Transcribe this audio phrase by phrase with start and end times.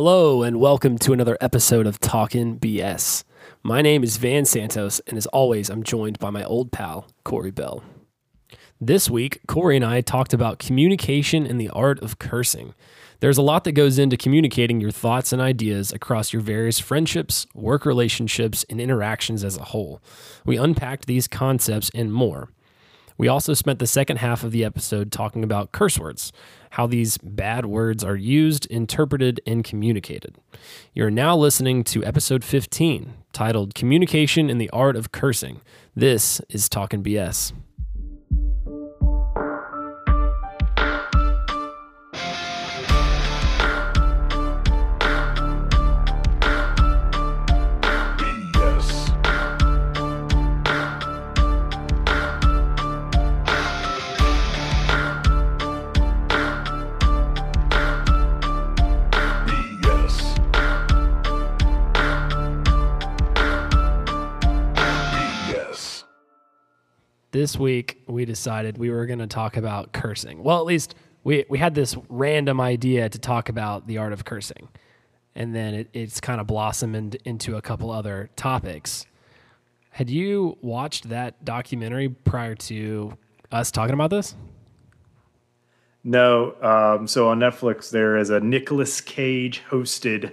[0.00, 3.24] Hello, and welcome to another episode of Talkin' BS.
[3.64, 7.50] My name is Van Santos, and as always, I'm joined by my old pal, Corey
[7.50, 7.82] Bell.
[8.80, 12.74] This week, Corey and I talked about communication and the art of cursing.
[13.18, 17.48] There's a lot that goes into communicating your thoughts and ideas across your various friendships,
[17.52, 20.00] work relationships, and interactions as a whole.
[20.46, 22.50] We unpacked these concepts and more.
[23.18, 26.32] We also spent the second half of the episode talking about curse words,
[26.70, 30.36] how these bad words are used, interpreted, and communicated.
[30.94, 35.60] You're now listening to episode 15, titled Communication in the Art of Cursing.
[35.96, 37.52] This is Talking BS.
[67.30, 70.42] This week, we decided we were going to talk about cursing.
[70.42, 74.24] Well, at least we, we had this random idea to talk about the art of
[74.24, 74.68] cursing.
[75.34, 79.04] And then it, it's kind of blossomed into a couple other topics.
[79.90, 83.18] Had you watched that documentary prior to
[83.52, 84.34] us talking about this?
[86.02, 86.54] No.
[86.62, 90.32] Um, so on Netflix, there is a Nicolas Cage hosted.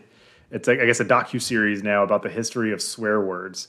[0.50, 3.68] It's like I guess a docu series now about the history of swear words.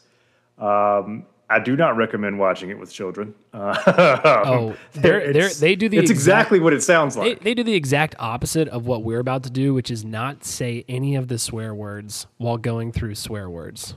[0.58, 3.34] Um, I do not recommend watching it with children.
[3.52, 3.76] Uh,
[4.44, 7.40] Oh, they're, they're, they do the It's exact- exactly what it sounds like.
[7.42, 10.84] they do the exact opposite of what we're about to do, which is not say
[10.88, 13.94] any of the swear words while going through swear words.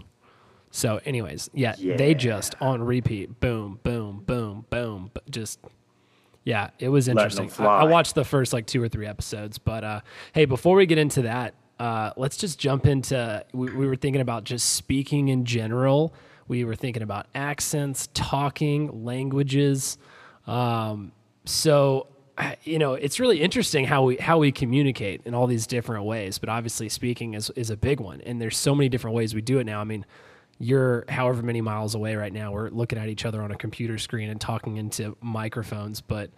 [0.72, 5.60] So, anyways, yeah, they just on repeat, boom, boom, boom, boom, just
[6.44, 7.52] yeah, it was interesting.
[7.58, 10.02] I, I watched the first like two or three episodes, but uh,
[10.34, 13.44] hey, before we get into that, uh, let's just jump into.
[13.52, 16.14] We, we were thinking about just speaking in general.
[16.50, 19.98] We were thinking about accents, talking, languages.
[20.46, 21.14] Um,
[21.46, 22.08] so
[22.64, 26.40] you know, it's really interesting how we how we communicate in all these different ways.
[26.40, 29.42] But obviously, speaking is is a big one, and there's so many different ways we
[29.42, 29.82] do it now.
[29.82, 30.06] I mean,
[30.58, 32.52] you're however many miles away right now.
[32.52, 36.32] We're looking at each other on a computer screen and talking into microphones, but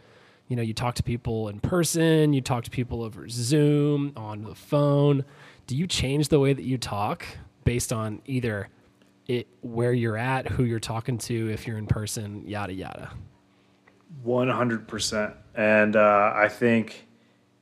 [0.47, 4.43] you know, you talk to people in person, you talk to people over Zoom, on
[4.43, 5.23] the phone.
[5.65, 7.25] Do you change the way that you talk
[7.63, 8.67] based on either
[9.27, 13.11] it where you're at, who you're talking to, if you're in person, yada yada?
[14.23, 15.33] One hundred percent.
[15.55, 17.07] And uh, I think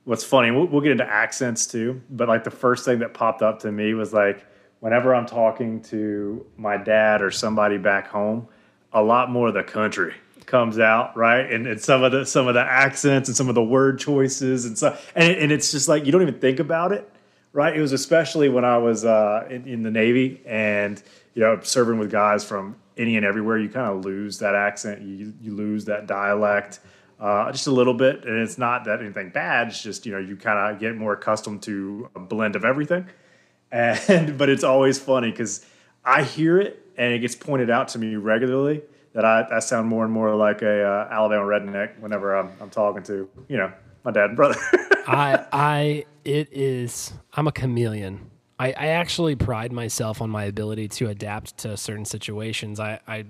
[0.04, 2.00] what's funny, we'll, we'll get into accents too.
[2.10, 4.44] But like the first thing that popped up to me was like
[4.80, 8.48] whenever I'm talking to my dad or somebody back home,
[8.92, 10.14] a lot more of the country
[10.46, 11.48] comes out, right?
[11.52, 14.64] And, and some of the some of the accents and some of the word choices
[14.64, 17.08] and so and, and it's just like you don't even think about it,
[17.52, 17.76] right?
[17.76, 21.00] It was especially when I was uh, in, in the Navy and
[21.34, 23.58] you know serving with guys from any and everywhere.
[23.58, 26.80] You kind of lose that accent, you you lose that dialect.
[27.18, 29.68] Uh, just a little bit, and it's not that anything bad.
[29.68, 33.06] It's just you know you kind of get more accustomed to a blend of everything,
[33.72, 35.64] and but it's always funny because
[36.04, 39.88] I hear it and it gets pointed out to me regularly that I, I sound
[39.88, 43.72] more and more like a uh, Alabama redneck whenever I'm, I'm talking to you know
[44.04, 44.56] my dad and brother.
[45.06, 48.29] I I it is I'm a chameleon.
[48.60, 52.78] I, I actually pride myself on my ability to adapt to certain situations.
[52.78, 53.24] I, I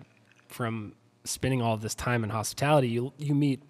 [0.48, 3.62] from spending all this time in hospitality, you you meet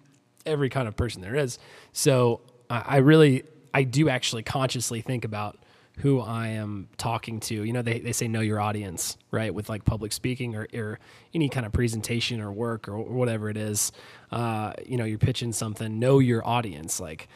[0.43, 1.59] every kind of person there is.
[1.93, 3.43] So I, I really
[3.75, 5.59] I do actually consciously think about
[5.97, 7.63] who I am talking to.
[7.63, 9.53] You know, they, they say know your audience, right?
[9.53, 10.99] With like public speaking or, or
[11.35, 13.91] any kind of presentation or work or whatever it is.
[14.31, 16.99] Uh, you know, you're pitching something, know your audience.
[16.99, 17.27] Like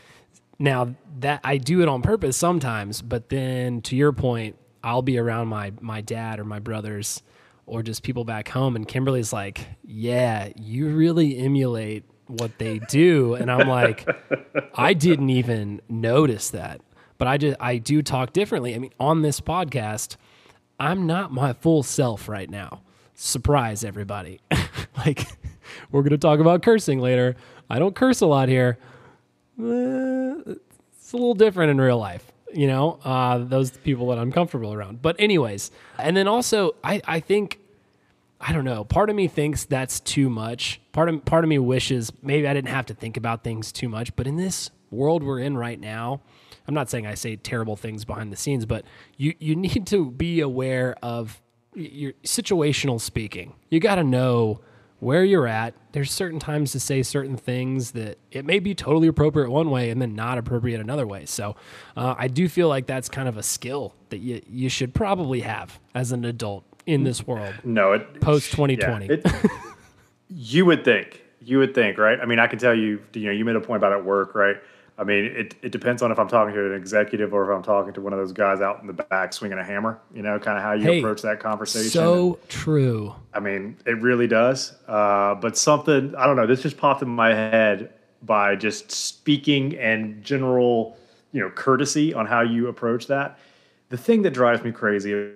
[0.60, 5.18] now that I do it on purpose sometimes, but then to your point, I'll be
[5.18, 7.22] around my my dad or my brothers
[7.66, 13.34] or just people back home and Kimberly's like, "Yeah, you really emulate what they do."
[13.34, 14.08] And I'm like,
[14.76, 16.82] "I didn't even notice that."
[17.18, 18.76] But I just I do talk differently.
[18.76, 20.18] I mean, on this podcast,
[20.80, 22.82] I'm not my full self right now.
[23.16, 24.42] Surprise everybody.
[24.98, 25.26] like
[25.92, 27.36] we're going to talk about cursing later.
[27.70, 28.78] I don't curse a lot here
[29.58, 33.00] it's a little different in real life you know?
[33.04, 35.02] Uh, those people that i'm comfortable around.
[35.02, 37.60] But anyways and then also i, I think
[38.40, 40.82] i don't know part of me thinks that's too much.
[40.92, 43.90] Part of, part of me wishes maybe i didn't have to think about things too
[43.90, 46.22] much but in this world we're in right now
[46.68, 48.86] i'm not saying i say terrible things behind the scenes but
[49.18, 51.42] you, you need to be aware of
[51.76, 53.54] your situational speaking.
[53.70, 54.62] You got to know
[55.00, 55.74] where you're at.
[55.92, 59.90] There's certain times to say certain things that it may be totally appropriate one way
[59.90, 61.26] and then not appropriate another way.
[61.26, 61.56] So
[61.96, 65.42] uh, I do feel like that's kind of a skill that you you should probably
[65.42, 67.54] have as an adult in this world.
[67.64, 69.06] No, it Post 2020.
[69.08, 69.52] yeah, it-
[70.30, 71.22] you would think.
[71.42, 72.20] You would think, right?
[72.20, 74.34] I mean, I can tell you, you know, you made a point about at work,
[74.34, 74.56] right?
[74.98, 77.64] I mean, it, it depends on if I'm talking to an executive or if I'm
[77.64, 80.40] talking to one of those guys out in the back swinging a hammer, you know,
[80.40, 81.90] kind of how you Hey, approach that conversation.
[81.90, 83.14] So true.
[83.34, 84.74] I mean, it really does.
[84.88, 87.94] Uh, but something, I don't know, this just popped in my head
[88.24, 90.98] by just speaking and general,
[91.34, 93.38] you know, courtesy on how you approach that.
[93.90, 95.34] The thing that drives me crazy, and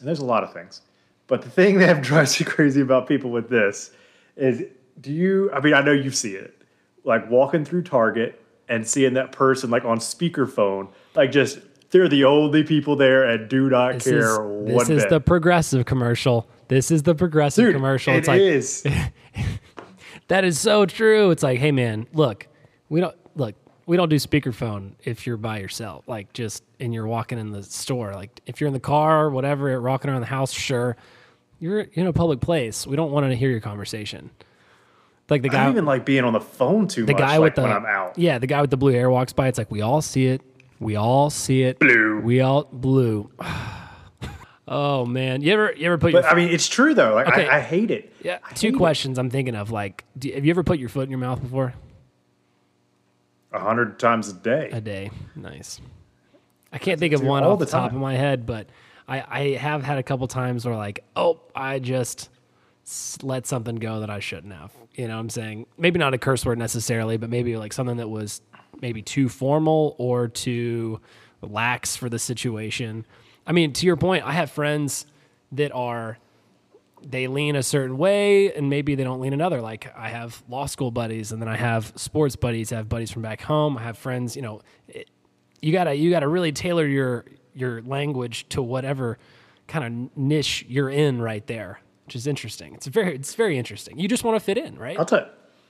[0.00, 0.80] there's a lot of things,
[1.26, 3.90] but the thing that drives me crazy about people with this
[4.34, 4.62] is
[5.02, 6.56] do you, I mean, I know you see it,
[7.04, 8.41] like walking through Target
[8.72, 11.58] and seeing that person like on speakerphone, like just,
[11.90, 15.10] they're the only people there and do not This care is, this is bit.
[15.10, 16.48] the progressive commercial.
[16.68, 18.14] This is the progressive Dude, commercial.
[18.14, 18.86] it It's like is.
[20.28, 21.30] that is so true.
[21.30, 22.46] It's like, hey man, look,
[22.88, 23.54] we don't look,
[23.86, 26.08] we don't do speakerphone if you're by yourself.
[26.08, 28.14] Like just and you're walking in the store.
[28.14, 30.96] Like if you're in the car or whatever, walking around the house, sure.
[31.60, 32.86] You're in a public place.
[32.86, 34.30] We don't want to hear your conversation.
[35.32, 37.20] Like the I guy don't even like being on the phone too the much.
[37.20, 38.18] guy like with the when I'm out.
[38.18, 39.48] yeah, the guy with the blue hair walks by.
[39.48, 40.42] It's like we all see it.
[40.78, 41.78] We all see it.
[41.78, 42.20] Blue.
[42.20, 43.30] We all blue.
[44.68, 47.14] oh man, you ever you ever put your I mean, it's true though.
[47.14, 47.48] Like Okay.
[47.48, 48.12] I, I hate it.
[48.22, 48.38] yeah?
[48.44, 48.78] I Two hate it.
[48.78, 49.70] questions I'm thinking of.
[49.70, 51.74] Like, do, have you ever put your foot in your mouth before?
[53.52, 54.70] A hundred times a day.
[54.72, 55.10] A day.
[55.36, 55.80] Nice.
[56.72, 58.66] I can't think of one all off the, the top of my head, but
[59.06, 62.30] I, I have had a couple times where like, oh, I just
[63.22, 64.72] let something go that I shouldn't have.
[64.94, 65.66] You know what I'm saying?
[65.78, 68.42] Maybe not a curse word necessarily, but maybe like something that was
[68.80, 71.00] maybe too formal or too
[71.40, 73.06] lax for the situation.
[73.46, 75.06] I mean, to your point, I have friends
[75.52, 76.18] that are
[77.04, 79.60] they lean a certain way and maybe they don't lean another.
[79.60, 82.72] Like I have law school buddies and then I have sports buddies.
[82.72, 83.76] I have buddies from back home.
[83.76, 85.10] I have friends, you know, it,
[85.60, 87.24] you gotta, you gotta really tailor your,
[87.54, 89.18] your language to whatever
[89.66, 91.80] kind of niche you're in right there,
[92.12, 92.74] which is interesting.
[92.74, 93.98] It's very, it's very interesting.
[93.98, 94.98] You just want to fit in, right?
[94.98, 95.26] I'll tell you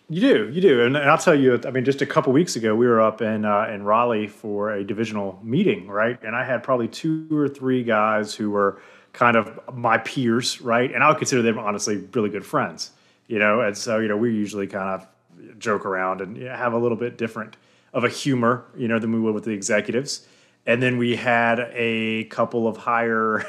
[0.08, 1.58] you do, you do, and, and I'll tell you.
[1.64, 4.72] I mean, just a couple weeks ago, we were up in uh, in Raleigh for
[4.72, 6.18] a divisional meeting, right?
[6.24, 10.92] And I had probably two or three guys who were kind of my peers, right?
[10.92, 12.90] And I would consider them honestly really good friends,
[13.28, 13.60] you know.
[13.60, 16.78] And so, you know, we usually kind of joke around and you know, have a
[16.78, 17.56] little bit different
[17.94, 20.26] of a humor, you know, than we would with the executives.
[20.66, 23.46] And then we had a couple of higher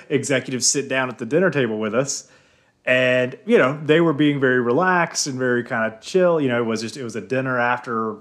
[0.10, 2.28] executives sit down at the dinner table with us
[2.84, 6.60] and you know they were being very relaxed and very kind of chill you know
[6.60, 8.16] it was just it was a dinner after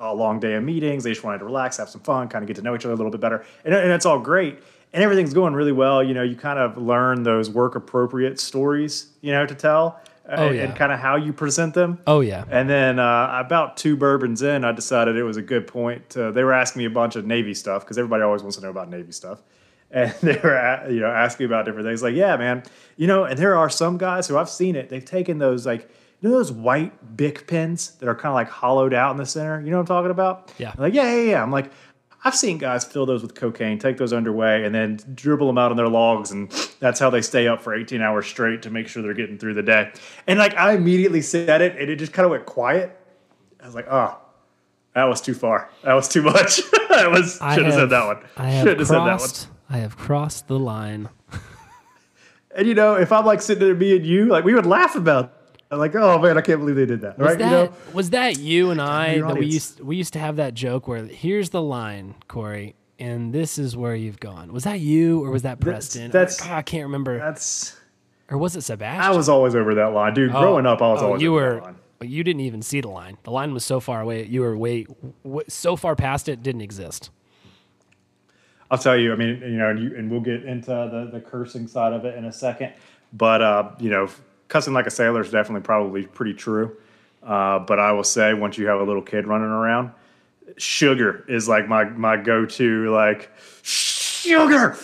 [0.00, 2.46] a long day of meetings they just wanted to relax have some fun kind of
[2.46, 4.58] get to know each other a little bit better and, and it's all great
[4.92, 9.08] and everything's going really well you know you kind of learn those work appropriate stories
[9.20, 10.62] you know to tell uh, Oh, and, yeah.
[10.64, 12.44] and kind of how you present them oh yeah.
[12.50, 16.10] and then uh, about two bourbons in, I decided it was a good point.
[16.10, 18.62] To, they were asking me a bunch of Navy stuff because everybody always wants to
[18.64, 19.40] know about Navy stuff,
[19.90, 22.02] and they were you know asking about different things.
[22.02, 22.62] Like, yeah, man,
[22.96, 24.88] you know, and there are some guys who I've seen it.
[24.88, 25.88] They've taken those like
[26.20, 29.26] you know those white Bic pens that are kind of like hollowed out in the
[29.26, 29.60] center.
[29.60, 30.52] You know what I'm talking about?
[30.58, 30.72] Yeah.
[30.76, 31.42] Like, yeah, yeah, yeah.
[31.42, 31.70] I'm like.
[32.24, 35.70] I've seen guys fill those with cocaine, take those underway, and then dribble them out
[35.70, 36.50] on their logs, and
[36.80, 39.54] that's how they stay up for 18 hours straight to make sure they're getting through
[39.54, 39.92] the day.
[40.26, 42.98] And like I immediately said it, and it just kind of went quiet.
[43.62, 44.18] I was like, oh,
[44.94, 45.70] that was too far.
[45.84, 46.62] That was too much.
[46.90, 48.18] I was should have said that one.
[48.64, 49.55] Should have said that one.
[49.68, 51.08] I have crossed the line.
[52.56, 54.96] And you know, if I'm like sitting there, me and you, like we would laugh
[54.96, 55.34] about.
[55.70, 55.76] It.
[55.76, 57.18] Like, oh man, I can't believe they did that.
[57.18, 57.38] Was right?
[57.38, 60.36] that you know, was that you and I that we used we used to have
[60.36, 64.54] that joke where here's the line, Corey, and this is where you've gone.
[64.54, 66.10] Was that you or was that Preston?
[66.10, 67.18] that's- God, I can't remember.
[67.18, 67.76] that's.
[68.30, 69.04] Or was it Sebastian?
[69.04, 70.30] I was always over that line, dude.
[70.34, 70.40] Oh.
[70.40, 71.54] Growing up, I was oh, always you over were.
[71.56, 71.76] that line.
[71.98, 73.18] But you didn't even see the line.
[73.22, 74.24] The line was so far away.
[74.24, 74.86] You were way,
[75.24, 77.10] w- so far past it, didn't exist.
[78.70, 79.12] I'll tell you.
[79.12, 82.04] I mean, you know, and, you, and we'll get into the, the cursing side of
[82.04, 82.72] it in a second.
[83.12, 84.08] But uh, you know,
[84.48, 86.76] cussing like a sailor is definitely probably pretty true.
[87.22, 89.90] Uh, but I will say, once you have a little kid running around,
[90.56, 92.90] sugar is like my my go to.
[92.92, 93.30] Like
[93.62, 94.76] sugar,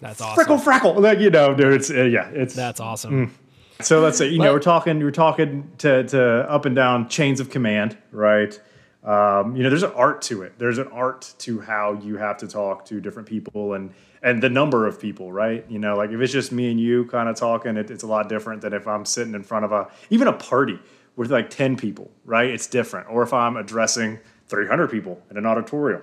[0.00, 0.34] That's awesome.
[0.34, 1.00] freckle, freckle.
[1.00, 1.74] Like you know, dude.
[1.74, 3.34] It's uh, yeah, it's That's awesome.
[3.80, 7.40] So let's say you know we're talking we're talking to, to up and down chains
[7.40, 8.58] of command, right?
[9.02, 10.58] Um, you know, there's an art to it.
[10.58, 13.92] There's an art to how you have to talk to different people and
[14.22, 15.64] and the number of people, right?
[15.70, 18.06] You know, like if it's just me and you kind of talking, it, it's a
[18.06, 20.78] lot different than if I'm sitting in front of a even a party
[21.16, 22.50] with like ten people, right?
[22.50, 23.08] It's different.
[23.08, 24.18] Or if I'm addressing
[24.50, 26.02] 300 people in an auditorium,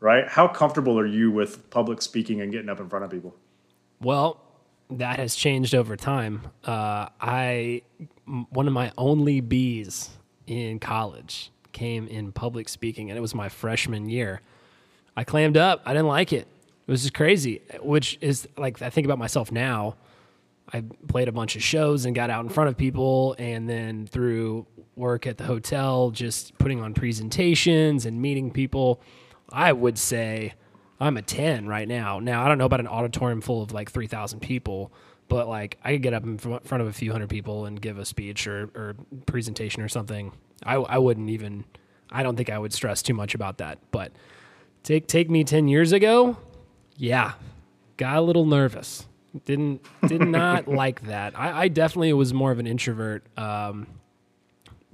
[0.00, 0.28] right?
[0.28, 3.34] How comfortable are you with public speaking and getting up in front of people?
[4.00, 4.42] Well,
[4.90, 6.42] that has changed over time.
[6.64, 7.82] Uh, I
[8.50, 10.10] one of my only B's
[10.46, 14.40] in college came in public speaking, and it was my freshman year.
[15.14, 15.82] I clammed up.
[15.84, 16.48] I didn't like it.
[16.86, 17.60] It was just crazy.
[17.80, 19.96] Which is like I think about myself now.
[20.72, 24.06] I played a bunch of shows and got out in front of people, and then
[24.06, 24.66] through
[24.96, 29.02] work at the hotel, just putting on presentations and meeting people,
[29.52, 30.54] I would say
[30.98, 32.18] I'm a 10 right now.
[32.18, 34.92] Now, I don't know about an auditorium full of like 3,000 people,
[35.28, 37.98] but like I could get up in front of a few hundred people and give
[37.98, 40.32] a speech or, or presentation or something.
[40.64, 41.64] I, I wouldn't even,
[42.10, 43.78] I don't think I would stress too much about that.
[43.90, 44.12] But
[44.82, 46.36] take, take me 10 years ago,
[46.96, 47.32] yeah,
[47.96, 49.06] got a little nervous.
[49.44, 51.38] Didn't, did not like that.
[51.38, 53.24] I, I definitely was more of an introvert.
[53.38, 53.86] Um,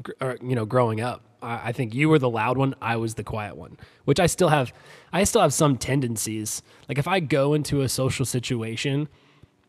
[0.02, 1.22] gr- or, you know, growing up.
[1.42, 2.74] I, I think you were the loud one.
[2.80, 4.72] I was the quiet one, which I still have.
[5.12, 6.62] I still have some tendencies.
[6.88, 9.08] Like if I go into a social situation,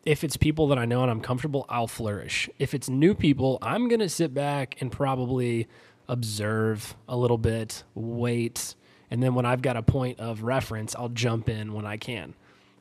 [0.06, 2.50] if it's people that I know and I'm comfortable, I'll flourish.
[2.60, 5.68] If it's new people, I'm gonna sit back and probably
[6.08, 8.76] observe a little bit, wait,
[9.10, 12.34] and then when I've got a point of reference, I'll jump in when I can.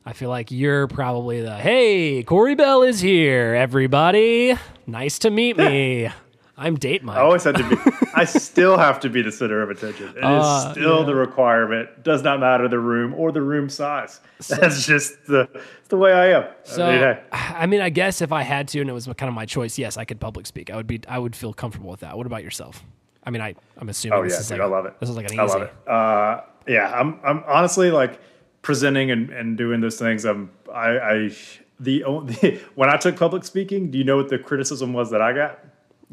[0.05, 4.57] I feel like you're probably the hey, Corey Bell is here, everybody.
[4.85, 6.09] Nice to meet me.
[6.55, 7.17] I'm date Mike.
[7.17, 7.75] I always have to be.
[8.13, 10.09] I still have to be the center of attention.
[10.09, 11.05] It is Uh, still yeah.
[11.05, 12.03] the requirement.
[12.03, 14.19] Does not matter the room or the room size.
[14.49, 15.49] That's just the
[15.89, 16.45] the way I am.
[16.63, 19.05] So I mean, hey, I mean, I guess if I had to, and it was
[19.05, 20.69] kind of my choice, yes, I could public speak.
[20.69, 22.15] I would be, I would feel comfortable with that.
[22.17, 22.83] What about yourself?
[23.23, 24.19] I mean, I, I'm assuming.
[24.19, 24.99] oh this yeah, is dude, like, I love it.
[24.99, 25.39] This is like an easy.
[25.39, 25.73] I love it.
[25.87, 27.19] Uh, yeah, I'm.
[27.23, 28.19] I'm honestly like
[28.61, 30.23] presenting and, and doing those things.
[30.23, 30.51] I'm.
[30.71, 30.99] I.
[30.99, 31.31] I
[31.79, 35.21] the only when I took public speaking, do you know what the criticism was that
[35.21, 35.59] I got?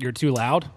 [0.01, 0.71] You're too loud,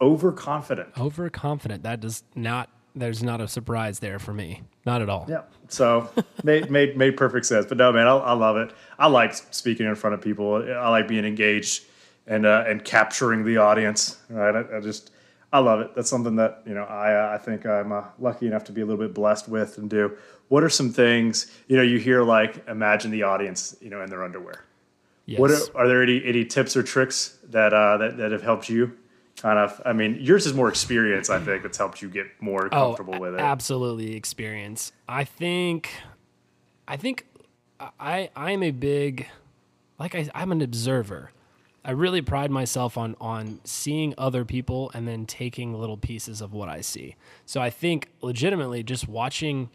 [0.00, 0.88] Overconfident.
[0.98, 1.82] overconfident.
[1.84, 2.68] That does not.
[2.94, 4.62] There's not a surprise there for me.
[4.86, 5.26] Not at all.
[5.28, 5.42] Yeah.
[5.68, 6.10] So
[6.44, 7.66] made made made perfect sense.
[7.66, 8.72] But no, man, I, I love it.
[8.98, 10.54] I like speaking in front of people.
[10.56, 11.84] I like being engaged
[12.26, 14.18] and uh, and capturing the audience.
[14.28, 14.54] Right.
[14.54, 15.12] I, I just
[15.52, 15.94] I love it.
[15.94, 18.80] That's something that you know I uh, I think I'm uh, lucky enough to be
[18.80, 20.16] a little bit blessed with and do.
[20.48, 24.10] What are some things you know you hear like imagine the audience you know in
[24.10, 24.64] their underwear.
[25.26, 25.40] Yes.
[25.40, 28.68] What are, are there any any tips or tricks that uh, that that have helped
[28.68, 28.96] you?
[29.36, 29.82] Kind of.
[29.84, 31.28] I mean, yours is more experience.
[31.28, 33.40] I think that's helped you get more comfortable oh, with it.
[33.40, 34.92] Absolutely, experience.
[35.08, 35.90] I think,
[36.88, 37.26] I think,
[38.00, 39.26] I I'm a big,
[39.98, 41.32] like I I'm an observer.
[41.84, 46.52] I really pride myself on on seeing other people and then taking little pieces of
[46.52, 47.16] what I see.
[47.44, 49.70] So I think legitimately just watching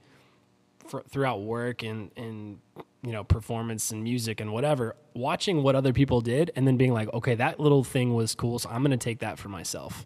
[0.87, 2.59] fr- throughout work and and
[3.01, 6.93] you know performance and music and whatever, watching what other people did and then being
[6.93, 10.05] like, okay, that little thing was cool, so I'm to take that for myself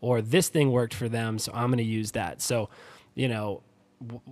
[0.00, 2.40] or this thing worked for them, so I'm to use that.
[2.40, 2.68] So,
[3.14, 3.62] you know,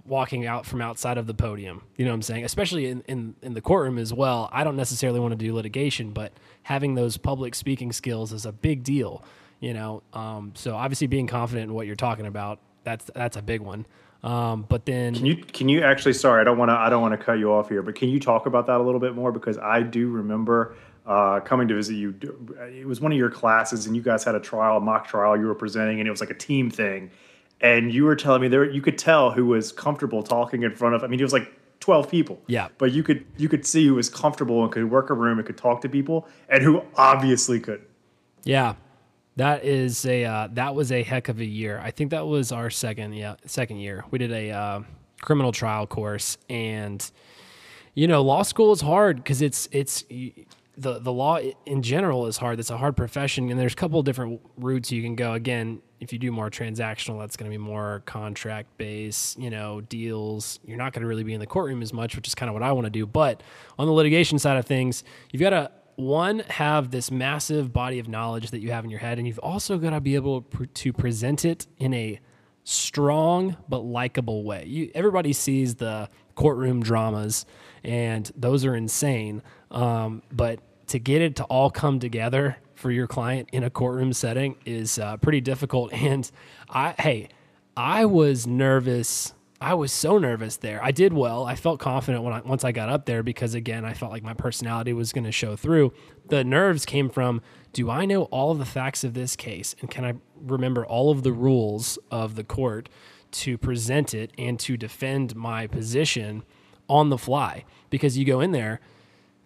[0.04, 2.44] walking out from outside of the podium, you know what I'm saying?
[2.44, 4.48] Especially in, in, in the courtroom as well.
[4.52, 6.32] I don't necessarily want to do litigation, but
[6.64, 9.24] having those public speaking skills is a big deal,
[9.60, 10.02] you know?
[10.12, 13.86] Um, so obviously being confident in what you're talking about, that's, that's a big one.
[14.24, 16.14] Um, but then Can you can you actually?
[16.14, 16.74] Sorry, I don't want to.
[16.74, 18.82] I don't want to cut you off here, but can you talk about that a
[18.82, 19.30] little bit more?
[19.30, 22.14] Because I do remember uh, coming to visit you.
[22.72, 25.36] It was one of your classes, and you guys had a trial, a mock trial.
[25.36, 27.10] You were presenting, and it was like a team thing.
[27.60, 30.94] And you were telling me there, you could tell who was comfortable talking in front
[30.94, 31.04] of.
[31.04, 32.40] I mean, it was like twelve people.
[32.46, 32.68] Yeah.
[32.78, 35.46] But you could you could see who was comfortable and could work a room and
[35.46, 37.88] could talk to people, and who obviously couldn't.
[38.44, 38.74] Yeah,
[39.36, 41.80] that is a uh, that was a heck of a year.
[41.82, 44.04] I think that was our second yeah second year.
[44.10, 44.80] We did a uh,
[45.20, 47.10] criminal trial course, and
[47.94, 50.04] you know, law school is hard because it's it's
[50.76, 52.60] the the law in general is hard.
[52.60, 55.32] It's a hard profession, and there's a couple of different routes you can go.
[55.32, 59.80] Again, if you do more transactional, that's going to be more contract based, you know,
[59.80, 60.58] deals.
[60.64, 62.54] You're not going to really be in the courtroom as much, which is kind of
[62.54, 63.06] what I want to do.
[63.06, 63.42] But
[63.78, 68.08] on the litigation side of things, you've got to one have this massive body of
[68.08, 70.42] knowledge that you have in your head, and you've also got to be able
[70.74, 72.20] to present it in a
[72.64, 74.64] strong but likable way.
[74.66, 77.46] You, everybody sees the courtroom dramas,
[77.82, 79.42] and those are insane.
[79.70, 84.12] Um, but to get it to all come together for your client in a courtroom
[84.12, 85.92] setting is uh, pretty difficult.
[86.04, 86.30] And
[86.68, 87.28] I, hey,
[87.76, 89.32] I was nervous.
[89.64, 90.78] I was so nervous there.
[90.84, 91.46] I did well.
[91.46, 94.22] I felt confident when I, once I got up there because again, I felt like
[94.22, 95.94] my personality was going to show through.
[96.28, 97.40] The nerves came from,
[97.72, 101.10] do I know all of the facts of this case and can I remember all
[101.10, 102.90] of the rules of the court
[103.30, 106.42] to present it and to defend my position
[106.86, 107.64] on the fly?
[107.88, 108.80] Because you go in there,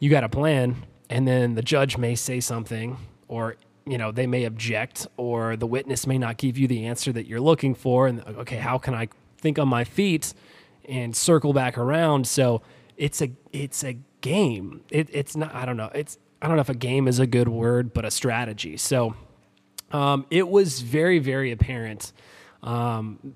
[0.00, 2.96] you got a plan and then the judge may say something
[3.28, 3.54] or
[3.87, 7.26] you know they may object or the witness may not give you the answer that
[7.26, 9.08] you're looking for and okay how can i
[9.40, 10.35] think on my feet
[10.88, 12.62] and circle back around so
[12.99, 14.83] it's a it's a game.
[14.90, 15.54] It, it's not.
[15.54, 15.90] I don't know.
[15.95, 18.76] It's I don't know if a game is a good word, but a strategy.
[18.76, 19.14] So
[19.92, 22.12] um, it was very very apparent
[22.62, 23.35] um,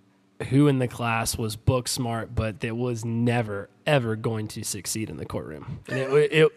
[0.51, 5.09] who in the class was book smart, but that was never ever going to succeed
[5.09, 5.81] in the courtroom.
[5.89, 6.53] And it, it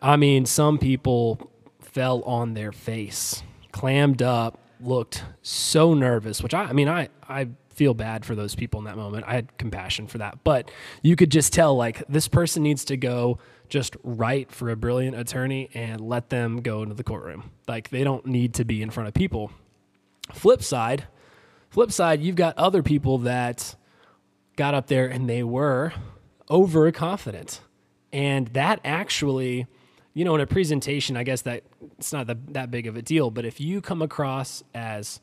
[0.00, 1.50] I mean, some people
[1.80, 6.42] fell on their face, clammed up, looked so nervous.
[6.42, 9.24] Which I, I mean, I I feel bad for those people in that moment.
[9.28, 10.70] I had compassion for that, but
[11.02, 15.16] you could just tell like this person needs to go just write for a brilliant
[15.16, 17.50] attorney and let them go into the courtroom.
[17.68, 19.50] Like they don't need to be in front of people.
[20.32, 21.06] Flip side,
[21.68, 23.76] flip side, you've got other people that
[24.56, 25.92] got up there and they were
[26.50, 27.60] overconfident.
[28.10, 29.66] And that actually,
[30.14, 31.64] you know, in a presentation, I guess that
[31.98, 35.20] it's not the, that big of a deal, but if you come across as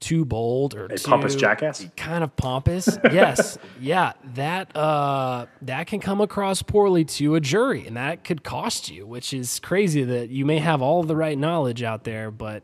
[0.00, 1.86] too bold or A too pompous jackass?
[1.96, 2.98] kind of pompous?
[3.12, 3.58] Yes.
[3.80, 8.90] Yeah that uh that can come across poorly to a jury and that could cost
[8.90, 12.62] you which is crazy that you may have all the right knowledge out there but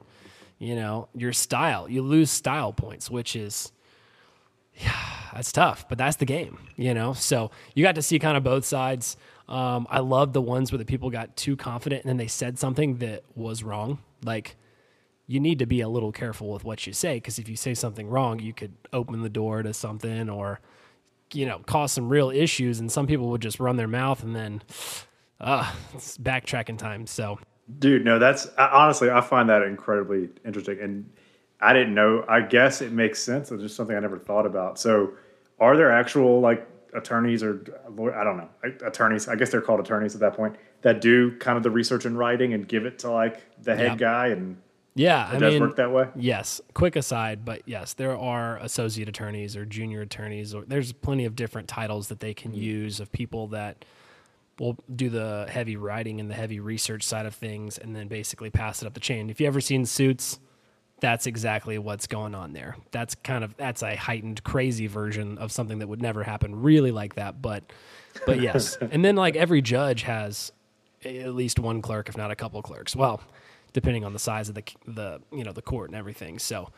[0.58, 3.72] you know your style you lose style points which is
[4.76, 4.92] yeah
[5.34, 7.12] that's tough but that's the game you know?
[7.12, 9.16] So you got to see kind of both sides.
[9.48, 12.58] Um, i love the ones where the people got too confident and then they said
[12.58, 13.98] something that was wrong.
[14.24, 14.56] Like
[15.32, 17.72] you need to be a little careful with what you say because if you say
[17.74, 20.60] something wrong, you could open the door to something or
[21.32, 22.80] you know cause some real issues.
[22.80, 24.62] And some people would just run their mouth and then
[25.40, 27.06] uh, it's backtracking time.
[27.06, 27.38] So
[27.78, 30.78] Dude, no, that's I, honestly, I find that incredibly interesting.
[30.80, 31.10] And
[31.60, 33.50] I didn't know, I guess it makes sense.
[33.50, 34.78] It's just something I never thought about.
[34.78, 35.12] So,
[35.60, 37.64] are there actual like attorneys or
[38.14, 38.48] I don't know,
[38.84, 42.04] attorneys, I guess they're called attorneys at that point, that do kind of the research
[42.04, 43.96] and writing and give it to like the head Yeah.
[43.96, 44.26] guy?
[44.26, 44.56] And
[44.94, 46.08] yeah, it I does mean, work that way?
[46.14, 46.61] Yes.
[46.75, 51.34] Quick aside, but yes, there are associate attorneys or junior attorneys, or there's plenty of
[51.34, 52.56] different titles that they can mm.
[52.56, 53.84] use of people that
[54.58, 58.50] will do the heavy writing and the heavy research side of things, and then basically
[58.50, 59.30] pass it up the chain.
[59.30, 60.38] If you ever seen Suits,
[61.00, 62.76] that's exactly what's going on there.
[62.90, 66.92] That's kind of that's a heightened, crazy version of something that would never happen, really
[66.92, 67.40] like that.
[67.40, 67.64] But,
[68.26, 70.52] but yes, and then like every judge has
[71.02, 72.95] at least one clerk, if not a couple clerks.
[72.95, 73.23] Well,
[73.73, 76.39] depending on the size of the the you know the court and everything.
[76.39, 76.71] So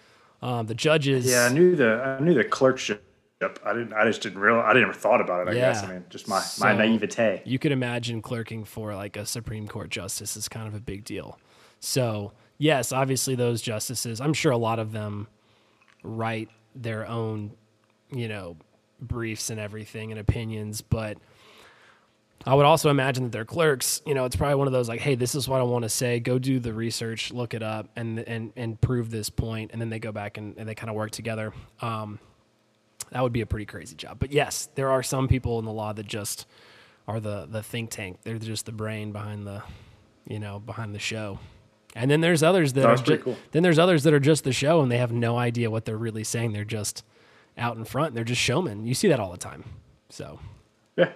[0.43, 3.03] um, the judges, Yeah, I knew the I knew the clerkship.
[3.43, 3.93] I didn't.
[3.93, 4.65] I just didn't realize.
[4.67, 5.51] I didn't ever thought about it.
[5.51, 5.83] I guess.
[5.83, 7.43] I mean, just my my naivete.
[7.45, 11.05] you could imagine clerking for like a Supreme Court justice is kind of a big
[11.05, 11.39] deal.
[11.81, 15.29] So yes, obviously those justices, I'm sure a lot of them
[16.03, 17.53] write their own,
[18.11, 18.57] you know,
[19.01, 21.19] briefs and everything and opinions, but
[22.47, 25.01] I would also imagine that their clerks, you know, it's probably one of those like,
[25.01, 26.21] hey, this is what I want to say.
[26.21, 29.89] Go do the research, look it up, and and and prove this point, and then
[29.91, 31.53] they go back and, and they kind of work together.
[31.81, 32.19] Um,
[33.11, 34.19] that would be a pretty crazy job.
[34.19, 36.47] But yes, there are some people in the law that just
[37.09, 38.19] are the the think tank.
[38.23, 39.63] They're just the brain behind the,
[40.27, 41.39] you know, behind the show.
[41.97, 43.37] And then there's others that That's are pretty ju- cool.
[43.53, 45.97] then there's others that are just the show and they have no idea what they're
[45.97, 46.53] really saying.
[46.53, 47.05] They're just
[47.57, 48.15] out in front.
[48.15, 48.85] They're just showmen.
[48.85, 49.63] You see that all the time.
[50.09, 50.41] So
[50.97, 51.11] Yeah,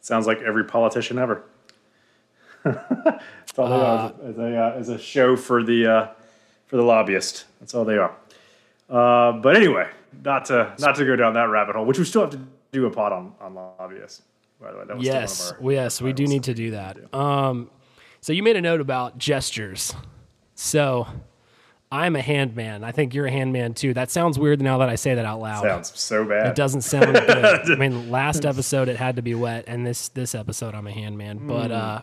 [0.00, 1.42] sounds like every politician ever.
[2.64, 6.08] That's all they are is a, uh, is a show for the uh,
[6.66, 7.44] for the lobbyist.
[7.58, 8.14] That's all they are.
[8.88, 9.88] Uh, but anyway,
[10.24, 12.40] not to not to go down that rabbit hole, which we still have to
[12.72, 14.22] do a pod on on lobbyists.
[14.60, 16.54] By the way, that was still one of yes, our- yes, we do need to
[16.54, 17.14] do that.
[17.14, 17.70] Um,
[18.20, 19.94] so you made a note about gestures.
[20.54, 21.06] So
[21.92, 22.84] I'm a hand man.
[22.84, 23.92] I think you're a hand man too.
[23.94, 25.62] That sounds weird now that I say that out loud.
[25.62, 26.46] sounds so bad.
[26.46, 27.70] It doesn't sound good.
[27.72, 30.92] I mean, last episode it had to be wet, and this this episode I'm a
[30.92, 31.46] hand man.
[31.48, 32.02] But uh,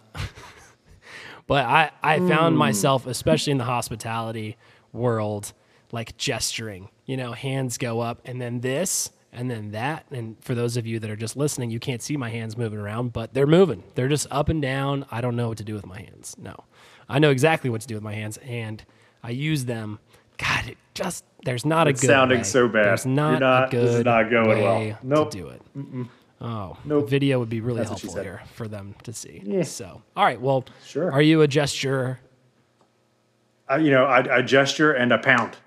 [1.48, 4.58] but I I found myself, especially in the hospitality
[4.92, 5.54] world,
[5.94, 6.90] like gesturing.
[7.06, 10.06] You know, hands go up, and then this, and then that.
[10.12, 12.80] And for those of you that are just listening, you can't see my hands moving
[12.80, 13.84] around, but they're moving.
[13.96, 15.06] They're just up and down.
[15.10, 16.36] I don't know what to do with my hands.
[16.38, 16.66] No,
[17.08, 18.84] I know exactly what to do with my hands, and
[19.24, 20.00] I use them.
[20.38, 22.44] God, it just there's not a It's good sounding way.
[22.44, 22.86] so bad.
[22.86, 25.00] There's not, You're not- a good this is not going way well.
[25.04, 25.32] Nope.
[25.32, 25.62] to do it.
[26.40, 27.10] Oh, Nope.
[27.10, 29.42] video would be really That's helpful here for them to see.
[29.44, 29.64] Yeah.
[29.64, 31.12] So, all right, well, Sure.
[31.12, 32.20] Are you a gesture?
[33.68, 35.58] I, you know, I, I gesture and a pound.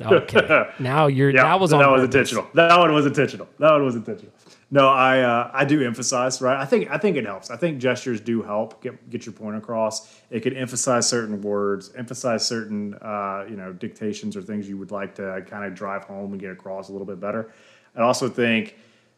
[0.00, 2.46] Okay, now you're Yeah, that was that was intentional.
[2.54, 3.48] That one was intentional.
[3.58, 4.32] That one was intentional.
[4.74, 6.58] No, I uh, I do emphasize right.
[6.58, 7.50] I think I think it helps.
[7.50, 10.18] I think gestures do help get get your point across.
[10.30, 14.90] It could emphasize certain words, emphasize certain uh, you know dictations or things you would
[14.90, 17.52] like to kind of drive home and get across a little bit better.
[17.94, 18.76] I also think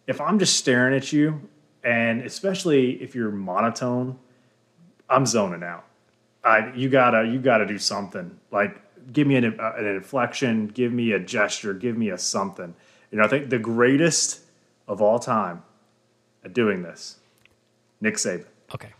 [0.09, 1.41] if I'm just staring at you,
[1.85, 4.19] and especially if you're monotone,
[5.09, 5.85] I'm zoning out.
[6.43, 8.81] I you gotta you gotta do something like
[9.13, 12.75] give me an, uh, an inflection, give me a gesture, give me a something.
[13.13, 14.41] You know, I think the greatest
[14.89, 15.63] of all time
[16.45, 17.19] at doing this
[18.01, 18.45] Nick Saban.
[18.75, 18.91] Okay.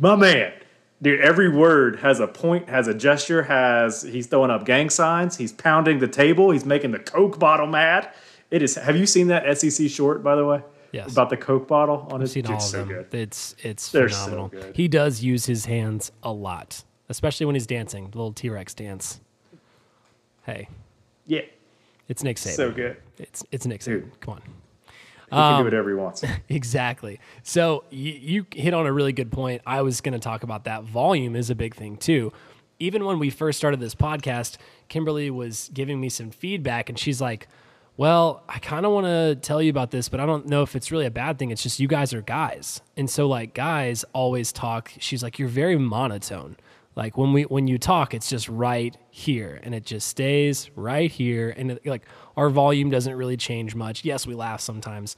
[0.00, 0.52] My man.
[1.00, 5.36] Dude, every word has a point, has a gesture, has he's throwing up gang signs,
[5.36, 8.12] he's pounding the table, he's making the Coke bottle mad.
[8.50, 10.62] It is have you seen that SEC short, by the way?
[10.90, 11.12] Yes.
[11.12, 12.88] About the Coke bottle on his Seen all it's of so them.
[12.88, 13.14] good.
[13.14, 14.48] It's it's They're so phenomenal.
[14.48, 14.74] good.
[14.74, 18.04] He does use his hands a lot, especially when he's dancing.
[18.10, 19.20] The little T Rex dance.
[20.44, 20.68] Hey,
[21.26, 21.42] Yeah.
[22.08, 22.56] it's Nick Saban.
[22.56, 22.96] So good.
[23.18, 23.84] It's it's Nick Saban.
[23.84, 24.20] Dude.
[24.20, 24.42] Come on.
[25.30, 26.24] He can Um, do whatever he wants.
[26.48, 27.20] Exactly.
[27.42, 29.62] So you, you hit on a really good point.
[29.66, 30.84] I was going to talk about that.
[30.84, 32.32] Volume is a big thing too.
[32.78, 34.56] Even when we first started this podcast,
[34.88, 37.48] Kimberly was giving me some feedback, and she's like,
[37.96, 40.76] "Well, I kind of want to tell you about this, but I don't know if
[40.76, 41.50] it's really a bad thing.
[41.50, 44.92] It's just you guys are guys, and so like guys always talk.
[44.98, 46.56] She's like, you're very monotone.
[46.98, 51.08] Like when we when you talk, it's just right here, and it just stays right
[51.08, 52.02] here, and it, like
[52.36, 54.04] our volume doesn't really change much.
[54.04, 55.16] Yes, we laugh sometimes,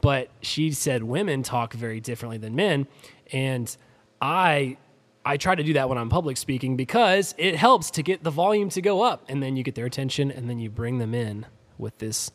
[0.00, 2.86] but she said women talk very differently than men,
[3.32, 3.76] and
[4.22, 4.76] I
[5.24, 8.30] I try to do that when I'm public speaking because it helps to get the
[8.30, 11.12] volume to go up, and then you get their attention, and then you bring them
[11.12, 11.44] in
[11.76, 12.30] with this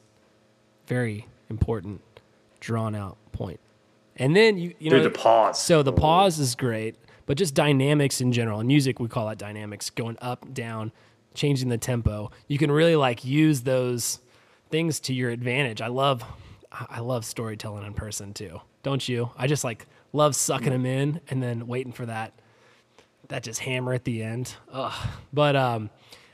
[0.88, 2.02] very important
[2.60, 3.62] drawn out point.
[4.18, 5.64] And then you you Dude, know the pause.
[5.64, 8.60] So the pause is great, but just dynamics in general.
[8.60, 10.92] In music, we call that dynamics, going up, down,
[11.34, 12.32] changing the tempo.
[12.48, 14.20] You can really like use those
[14.70, 15.82] things to your advantage.
[15.82, 16.24] I love,
[16.72, 18.62] I love storytelling in person too.
[18.84, 19.32] Don't you?
[19.38, 22.34] I just like love sucking them in and then waiting for that,
[23.28, 24.56] that just hammer at the end.
[24.72, 25.08] Ugh.
[25.32, 25.90] But um,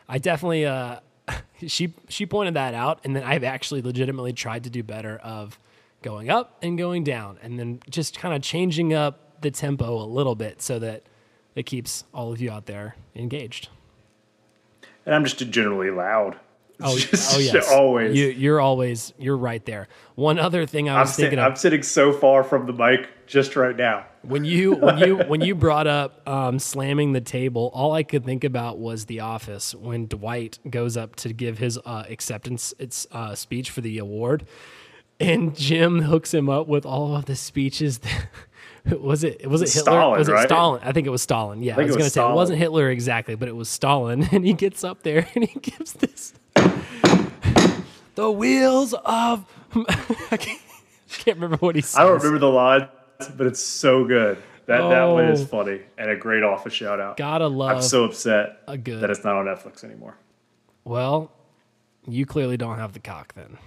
[0.07, 0.99] I definitely uh,
[1.67, 5.59] she she pointed that out, and then I've actually legitimately tried to do better of
[6.01, 10.05] going up and going down, and then just kind of changing up the tempo a
[10.05, 11.03] little bit so that
[11.55, 13.69] it keeps all of you out there engaged.
[15.05, 16.37] and I'm just generally loud.
[16.79, 18.15] Oh, Just oh yes, always.
[18.15, 19.87] You, you're always you're right there.
[20.13, 23.09] One other thing I I'm, was sit- thinking I'm sitting so far from the mic
[23.25, 24.05] just right now.
[24.21, 28.23] when you when you when you brought up um, slamming the table, all I could
[28.23, 33.07] think about was The Office when Dwight goes up to give his uh, acceptance its
[33.11, 34.45] uh, speech for the award,
[35.19, 37.97] and Jim hooks him up with all of the speeches.
[37.99, 38.27] That,
[39.01, 39.91] was it was it Hitler?
[39.91, 40.47] Stalin, was it right?
[40.47, 40.81] Stalin?
[40.83, 41.61] I think it was Stalin.
[41.63, 43.69] Yeah, I, think was it going to say it wasn't Hitler exactly, but it was
[43.69, 44.23] Stalin.
[44.31, 46.33] And he gets up there and he gives this
[48.15, 49.45] the wheels of.
[50.31, 50.61] I can't,
[51.09, 51.95] can't remember what he says.
[51.97, 52.89] I don't remember the lines,
[53.35, 54.37] but it's so good.
[54.67, 55.45] That that one is Oh.
[55.45, 57.15] funny and a great office shout out.
[57.17, 60.17] Gotta love I'm so upset that it's not on Netflix anymore.
[60.83, 61.31] Well,
[62.07, 63.57] you clearly don't have the cock then.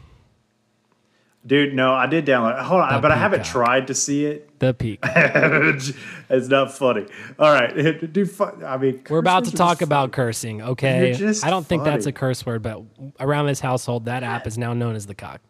[1.46, 2.60] Dude, no, I did download.
[2.60, 4.58] Hold on, The but I haven't tried to see it.
[4.58, 5.00] The peak.
[5.04, 7.06] it's not funny.
[7.38, 7.74] All right,
[8.12, 8.40] dude.
[8.62, 11.14] I mean, We're about to talk about cursing, okay?
[11.42, 12.82] I don't think that's a curse word, but
[13.18, 15.40] around this household, that app is now known as the cock.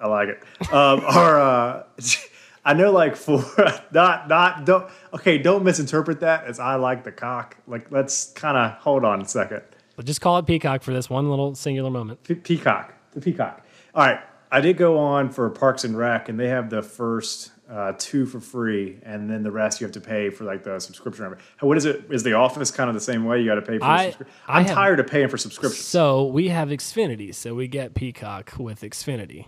[0.00, 0.72] I like it.
[0.72, 1.82] Um, or uh,
[2.64, 3.44] I know, like for
[3.92, 7.56] not not don't okay, don't misinterpret that as I like the cock.
[7.66, 9.62] Like, let's kind of hold on a second.
[9.96, 12.22] But just call it peacock for this one little singular moment.
[12.24, 13.64] Pe- Peacock, the Peacock.
[13.94, 14.20] All right,
[14.52, 18.26] I did go on for Parks and Rec, and they have the first uh, two
[18.26, 21.34] for free, and then the rest you have to pay for like the subscription.
[21.60, 22.04] What is it?
[22.10, 23.40] Is the Office kind of the same way?
[23.40, 23.84] You got to pay for.
[23.84, 25.84] I- the subscri- I I'm have- tired of paying for subscriptions.
[25.86, 29.46] So we have Xfinity, so we get Peacock with Xfinity.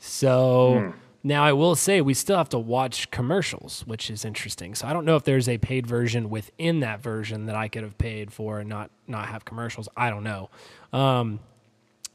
[0.00, 0.98] So Hmm.
[1.22, 4.74] now I will say we still have to watch commercials, which is interesting.
[4.74, 7.82] So I don't know if there's a paid version within that version that I could
[7.82, 9.88] have paid for and not not have commercials.
[9.96, 10.48] I don't know.
[10.92, 11.40] Um,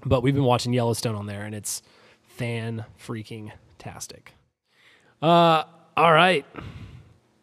[0.05, 1.81] but we've been watching Yellowstone on there, and it's
[2.35, 4.33] fan freaking tastic.
[5.21, 5.63] Uh,
[5.95, 6.45] all right,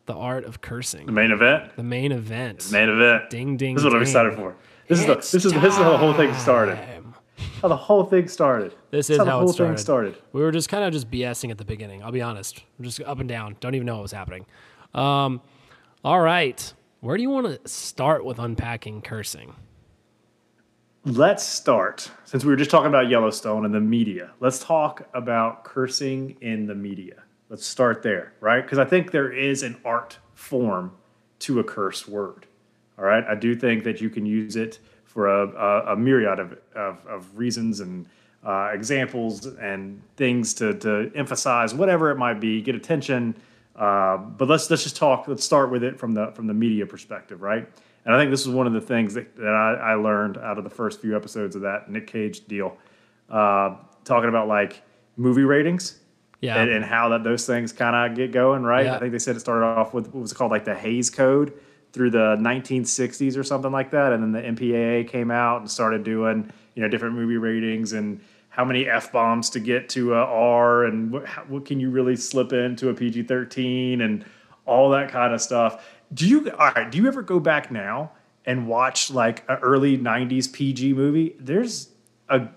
[0.07, 1.07] the art of cursing.
[1.07, 1.76] the main event.
[1.76, 2.61] the main event.
[2.61, 3.31] The Main event.
[3.31, 4.55] Ding, ding, This is what I'm excited for.
[4.88, 6.79] This is the, It's this is this is how the whole thing started.
[7.62, 8.74] How the whole thing started.
[8.90, 9.72] This is how how the whole started.
[9.76, 10.16] thing started.
[10.33, 12.03] We were just kind of just BSing at the beginning.
[12.03, 12.62] I'll be honest.
[12.79, 13.57] We're just up and down.
[13.61, 14.44] Don't even know what was happening.
[14.94, 15.40] Um,
[16.05, 16.72] all right.
[17.00, 19.55] Where do you want to start with unpacking cursing?
[21.07, 24.33] Let's start since we were just talking about Yellowstone and the media.
[24.39, 27.23] Let's talk about cursing in the media.
[27.49, 28.63] Let's start there, right?
[28.63, 30.93] Because I think there is an art form
[31.39, 32.45] to a curse word.
[32.99, 36.39] All right, I do think that you can use it for a, a, a myriad
[36.39, 38.05] of, of, of reasons and
[38.45, 43.35] uh, examples and things to, to emphasize whatever it might be, get attention.
[43.75, 45.29] Uh, but let's let's just talk.
[45.29, 47.67] Let's start with it from the from the media perspective, right?
[48.05, 50.59] And I think this is one of the things that, that I, I learned out
[50.59, 52.77] of the first few episodes of that Nick Cage deal,
[53.29, 54.83] uh, talking about like
[55.17, 55.99] movie ratings
[56.41, 56.61] Yeah.
[56.61, 58.87] and, and how that those things kind of get going, right?
[58.87, 58.97] Yeah.
[58.97, 61.53] I think they said it started off with what was called, like the Hays Code
[61.93, 66.05] through the 1960s or something like that, and then the MPAA came out and started
[66.05, 70.25] doing you know different movie ratings and how many f bombs to get to a
[70.25, 74.25] R, and what, how, what can you really slip into a PG thirteen, and
[74.67, 75.85] all that kind of stuff.
[76.12, 76.90] Do you all right?
[76.90, 78.12] Do you ever go back now
[78.44, 81.37] and watch like an early '90s PG movie?
[81.38, 81.90] There's
[82.29, 82.49] a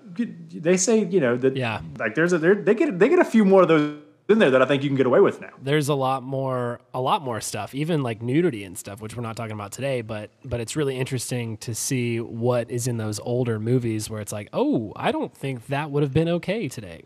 [0.52, 1.82] they say you know that Yeah.
[1.98, 3.98] like there's a they get they get a few more of those
[4.30, 5.50] in there that I think you can get away with now.
[5.62, 9.22] there's a lot more a lot more stuff even like nudity and stuff which we're
[9.22, 13.20] not talking about today but but it's really interesting to see what is in those
[13.20, 17.04] older movies where it's like oh i don't think that would have been okay today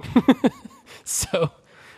[1.04, 1.52] so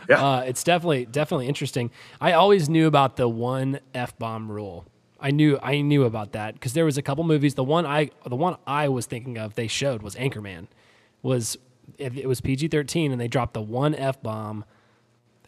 [0.09, 0.25] Yeah.
[0.25, 4.85] uh, it's definitely definitely interesting i always knew about the one f-bomb rule
[5.19, 8.09] i knew i knew about that because there was a couple movies the one i
[8.25, 10.67] the one i was thinking of they showed was anchorman
[11.21, 11.57] was
[11.97, 14.65] it it was pg-13 and they dropped the one f-bomb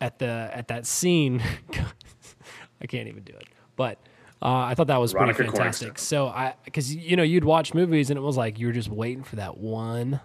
[0.02, 1.42] at the at that scene.
[2.82, 4.00] I can't even do it, but
[4.42, 6.00] uh, I thought that was pretty fantastic.
[6.00, 8.90] So I because you know you'd watch movies and it was like you were just
[8.90, 10.20] waiting for that one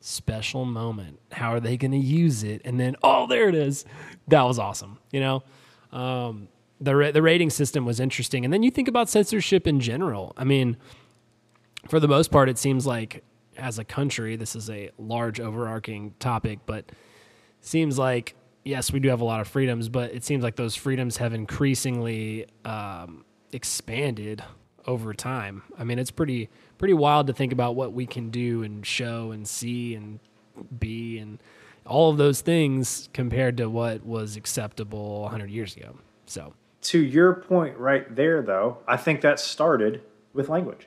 [0.00, 1.20] special moment.
[1.32, 2.62] How are they going to use it?
[2.64, 3.84] And then oh, there it is.
[4.28, 4.98] That was awesome.
[5.12, 5.42] You know.
[5.92, 6.48] Um,
[6.80, 10.32] the ra- the rating system was interesting, and then you think about censorship in general.
[10.36, 10.76] I mean,
[11.88, 13.22] for the most part, it seems like
[13.58, 16.90] as a country, this is a large overarching topic, but
[17.60, 18.34] seems like
[18.64, 21.32] yes, we do have a lot of freedoms, but it seems like those freedoms have
[21.34, 24.42] increasingly um, expanded
[24.86, 25.62] over time.
[25.78, 29.32] I mean, it's pretty pretty wild to think about what we can do and show
[29.32, 30.18] and see and
[30.78, 31.38] be and
[31.86, 35.96] all of those things compared to what was acceptable 100 years ago.
[36.26, 40.86] So, To your point right there, though, I think that started with language.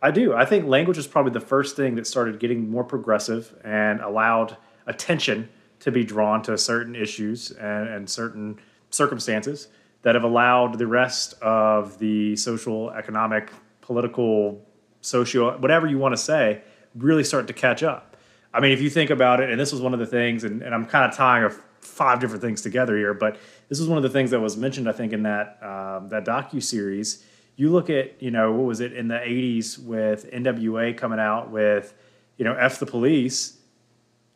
[0.00, 0.34] I do.
[0.34, 4.56] I think language was probably the first thing that started getting more progressive and allowed
[4.86, 5.48] attention
[5.80, 8.58] to be drawn to certain issues and, and certain
[8.90, 9.68] circumstances
[10.02, 14.64] that have allowed the rest of the social, economic, political,
[15.00, 16.62] socio, whatever you want to say,
[16.94, 18.16] really start to catch up.
[18.54, 20.62] I mean, if you think about it, and this was one of the things, and,
[20.62, 23.38] and I'm kind of tying five different things together here, but
[23.68, 26.24] this was one of the things that was mentioned, I think, in that um, that
[26.24, 27.24] docu series.
[27.56, 31.50] You look at, you know, what was it in the '80s with NWA coming out
[31.50, 31.94] with,
[32.36, 33.58] you know, "F the Police,"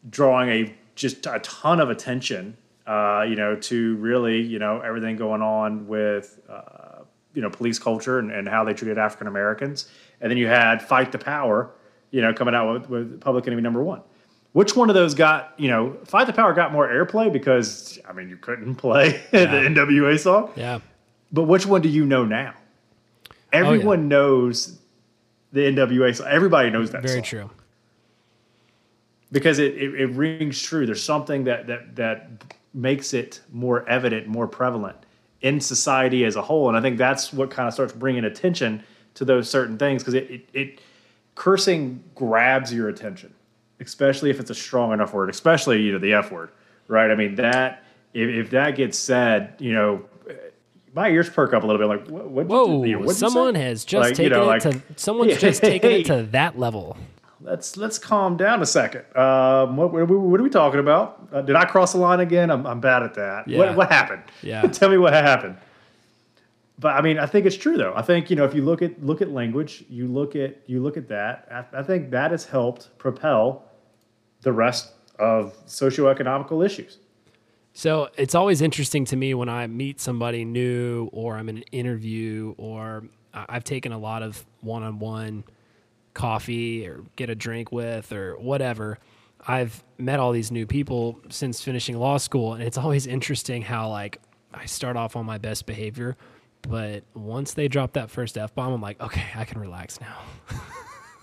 [0.08, 5.16] drawing a just a ton of attention, uh, you know, to really, you know, everything
[5.16, 7.02] going on with, uh,
[7.34, 9.88] you know, police culture and, and how they treated African Americans.
[10.20, 11.70] And then you had Fight the Power,
[12.10, 14.02] you know, coming out with, with Public Enemy Number One.
[14.52, 18.12] Which one of those got, you know, Fight the Power got more airplay because, I
[18.12, 20.50] mean, you couldn't play the NWA song.
[20.56, 20.80] yeah.
[21.32, 22.54] But which one do you know now?
[23.52, 24.78] Everyone knows
[25.52, 26.28] the NWA song.
[26.28, 27.50] Everybody knows that Very song true.
[29.32, 30.86] because it, it, it rings true.
[30.86, 32.28] There's something that, that that
[32.74, 34.96] makes it more evident, more prevalent
[35.42, 38.82] in society as a whole, and I think that's what kind of starts bringing attention
[39.14, 40.80] to those certain things because it, it, it
[41.34, 43.32] cursing grabs your attention,
[43.80, 46.50] especially if it's a strong enough word, especially you know the F word,
[46.88, 47.10] right?
[47.10, 50.04] I mean that if, if that gets said, you know.
[50.94, 52.30] My ears perk up a little bit, like what?
[52.30, 52.84] what'd you- Whoa!
[52.84, 55.90] you know, someone has just Like, you taken know, it like- to someone's just taken
[55.90, 56.96] it to that level.
[57.46, 59.04] Let's let's calm down a second.
[59.16, 61.28] Um, what, what, are we- what are we talking about?
[61.32, 62.50] Uh, did I cross the line again?
[62.50, 63.48] I'm, I'm bad at that.
[63.48, 63.58] Yeah.
[63.58, 64.22] What, what happened?
[64.42, 64.62] Yeah.
[64.66, 65.56] Tell me what happened.
[66.78, 67.94] But I mean, I think it's true though.
[67.96, 70.82] I think you know if you look at look at language, you look at you
[70.82, 71.48] look at that.
[71.72, 73.64] I, I think that has helped propel
[74.42, 76.98] the rest of socioeconomical issues.
[77.72, 81.64] So it's always interesting to me when I meet somebody new or I'm in an
[81.72, 83.04] interview or
[83.34, 85.44] I've taken a lot of one on one
[86.16, 88.98] coffee or get a drink with or whatever.
[89.46, 93.90] I've met all these new people since finishing law school, and it's always interesting how,
[93.90, 94.20] like,
[94.52, 96.16] I start off on my best behavior,
[96.62, 100.18] but once they drop that first F bomb, I'm like, okay, I can relax now.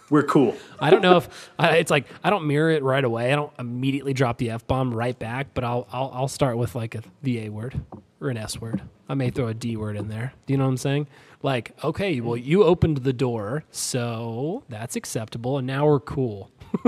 [0.10, 0.56] We're cool.
[0.79, 3.34] I don't know if I, it's like I don't mirror it right away.
[3.34, 6.75] I don't immediately drop the f bomb right back, but I'll, I'll I'll start with
[6.75, 7.82] like a the a word
[8.21, 8.82] or an S word.
[9.10, 10.34] I may throw a D word in there.
[10.45, 11.08] Do you know what I'm saying?
[11.43, 16.49] Like, okay, well, you opened the door, so that's acceptable, and now we're cool.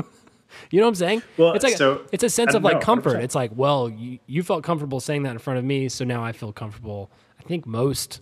[0.71, 1.23] you know what I'm saying?
[1.37, 3.17] Well, it's like so- it's a sense of like know, comfort.
[3.17, 3.23] 100%.
[3.23, 6.23] It's like, well, you, you felt comfortable saying that in front of me, so now
[6.23, 7.11] I feel comfortable.
[7.37, 8.21] I think most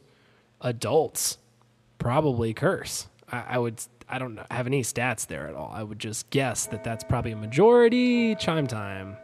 [0.60, 1.38] adults
[2.00, 3.08] probably curse.
[3.32, 3.80] I, I would.
[4.10, 5.72] I don't know- have any stats there at all.
[5.74, 8.34] I would just guess that that's probably a majority.
[8.36, 9.17] Chime time.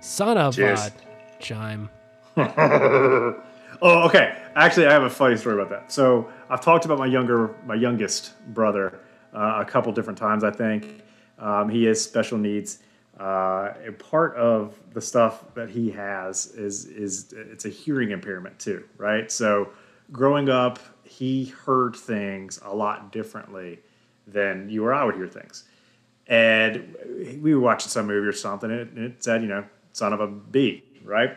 [0.00, 0.80] Son of Cheers.
[0.80, 0.92] God.
[1.38, 1.90] Chime.
[3.82, 4.36] Oh, okay.
[4.54, 5.92] Actually, I have a funny story about that.
[5.92, 9.00] So I've talked about my younger, my youngest brother
[9.34, 10.44] uh, a couple different times.
[10.44, 11.02] I think
[11.38, 12.80] um, he has special needs.
[13.18, 18.58] Uh, and part of the stuff that he has is is it's a hearing impairment
[18.58, 19.30] too, right?
[19.30, 19.70] So
[20.10, 23.80] growing up, he heard things a lot differently
[24.26, 25.64] than you or I would hear things
[26.30, 26.96] and
[27.42, 30.28] we were watching some movie or something, and it, said, you know, son of a
[31.04, 31.36] right?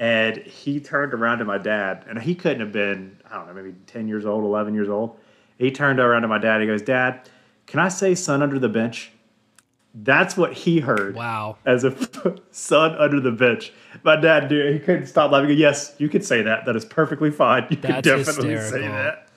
[0.00, 3.52] And he turned around to my dad, and he couldn't have been, I don't know,
[3.52, 5.18] maybe 10 years old, 11 years old.
[5.58, 6.62] He turned around to my dad.
[6.62, 7.28] He goes, Dad,
[7.66, 9.12] can I say son under the bench?
[9.94, 11.16] That's what he heard.
[11.16, 11.58] Wow.
[11.66, 11.94] As a
[12.50, 13.72] son under the bench.
[14.02, 15.48] My dad, dude, he couldn't stop laughing.
[15.50, 16.64] Goes, Yes, you could say that.
[16.64, 17.66] That is perfectly fine.
[17.68, 18.92] You That's can definitely say hysterical.
[18.92, 19.28] that.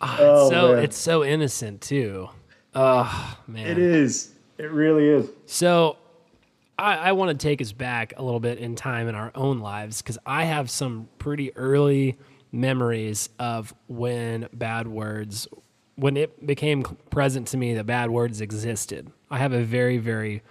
[0.00, 0.82] Oh, Oh, so man.
[0.84, 2.28] it's so innocent too.
[2.74, 3.66] Oh man.
[3.68, 4.32] It is.
[4.58, 5.28] It really is.
[5.46, 5.98] So
[6.80, 9.60] I, I want to take us back a little bit in time in our own
[9.60, 12.18] lives because I have some pretty early
[12.52, 15.46] memories of when bad words,
[15.96, 19.12] when it became present to me that bad words existed.
[19.30, 20.42] I have a very, very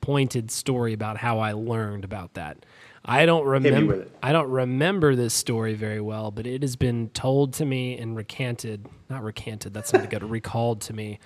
[0.00, 2.64] pointed story about how I learned about that.
[3.04, 4.06] I don't remember.
[4.22, 8.16] I don't remember this story very well, but it has been told to me and
[8.16, 8.86] recanted.
[9.10, 9.74] Not recanted.
[9.74, 10.22] That's not good.
[10.30, 11.18] Recalled to me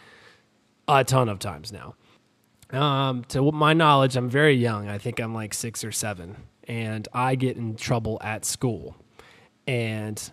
[0.88, 1.95] a ton of times now.
[2.70, 4.88] Um, to my knowledge, I'm very young.
[4.88, 8.96] I think I'm like six or seven, and I get in trouble at school,
[9.66, 10.31] and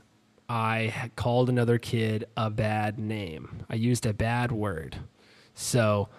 [0.49, 3.65] I called another kid a bad name.
[3.69, 4.97] I used a bad word.
[5.53, 6.09] So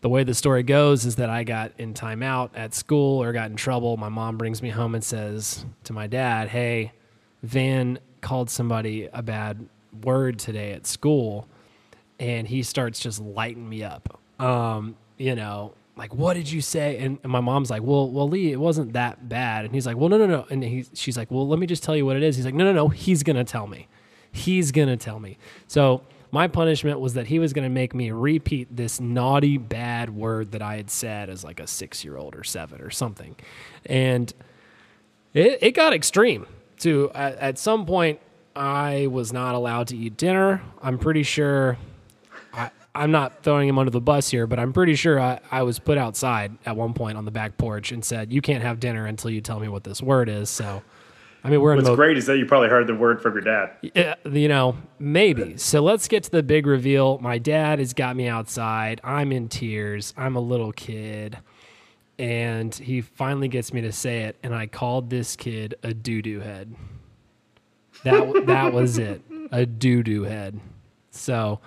[0.00, 3.50] the way the story goes is that I got in timeout at school or got
[3.50, 3.98] in trouble.
[3.98, 6.92] My mom brings me home and says to my dad, "Hey,
[7.42, 9.68] Van called somebody a bad
[10.02, 11.46] word today at school."
[12.20, 14.20] and he starts just lighting me up.
[14.38, 16.98] Um, you know, like what did you say?
[16.98, 19.64] And, and my mom's like, well, well, Lee, it wasn't that bad.
[19.64, 20.46] And he's like, well, no, no, no.
[20.50, 22.36] And he, she's like, well, let me just tell you what it is.
[22.36, 22.88] He's like, no, no, no.
[22.88, 23.86] He's gonna tell me.
[24.32, 25.36] He's gonna tell me.
[25.66, 26.02] So
[26.32, 30.62] my punishment was that he was gonna make me repeat this naughty bad word that
[30.62, 33.36] I had said as like a six year old or seven or something,
[33.84, 34.32] and
[35.34, 36.46] it, it got extreme
[36.78, 38.18] to at, at some point
[38.56, 41.78] i was not allowed to eat dinner i'm pretty sure
[42.94, 45.78] i'm not throwing him under the bus here but i'm pretty sure I, I was
[45.78, 49.06] put outside at one point on the back porch and said you can't have dinner
[49.06, 50.82] until you tell me what this word is so
[51.44, 53.42] i mean we're in What's great is that you probably heard the word from your
[53.42, 53.70] dad.
[53.82, 55.56] yeah, you know, maybe.
[55.56, 57.18] So let's get to the big reveal.
[57.18, 59.00] My dad has got me outside.
[59.02, 60.12] I'm in tears.
[60.18, 61.38] I'm a little kid.
[62.18, 64.36] And he finally gets me to say it.
[64.42, 66.74] And I called this kid a doo doo head.
[68.04, 69.22] That, that was it.
[69.50, 70.60] A doo doo head.
[71.10, 71.60] So,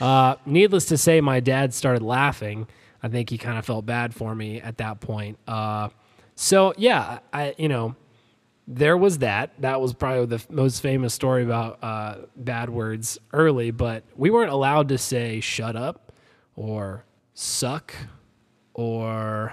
[0.00, 2.66] uh, needless to say, my dad started laughing.
[3.02, 5.38] I think he kind of felt bad for me at that point.
[5.46, 5.90] Uh,
[6.34, 7.96] so, yeah, I, you know,
[8.66, 9.50] there was that.
[9.60, 14.50] That was probably the most famous story about uh, bad words early, but we weren't
[14.50, 16.12] allowed to say shut up
[16.56, 17.04] or
[17.34, 17.94] suck
[18.72, 19.52] or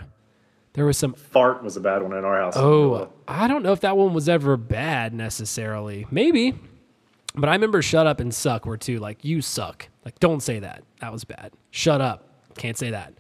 [0.74, 1.14] there was some.
[1.14, 2.54] Fart was a bad one in our house.
[2.56, 6.08] Oh, I don't know if that one was ever bad necessarily.
[6.10, 6.56] Maybe.
[7.36, 9.88] But I remember shut up and suck were two like you suck.
[10.06, 10.84] Like don't say that.
[11.00, 11.54] That was bad.
[11.70, 12.28] Shut up.
[12.58, 13.14] Can't say that.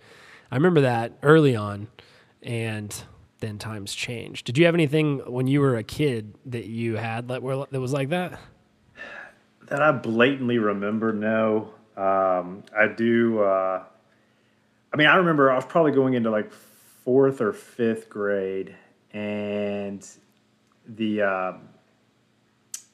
[0.51, 1.87] I remember that early on
[2.41, 3.03] and
[3.39, 4.45] then times changed.
[4.45, 7.41] Did you have anything when you were a kid that you had that
[7.71, 8.39] that was like that?
[9.71, 11.13] that I blatantly remember.
[11.13, 13.39] No, um, I do.
[13.39, 13.83] Uh,
[14.93, 18.75] I mean, I remember I was probably going into like fourth or fifth grade,
[19.13, 20.07] and
[20.85, 21.53] the uh,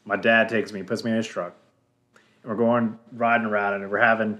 [0.05, 1.55] my dad takes me, puts me in his truck,
[2.47, 4.39] we're going riding around, and we're having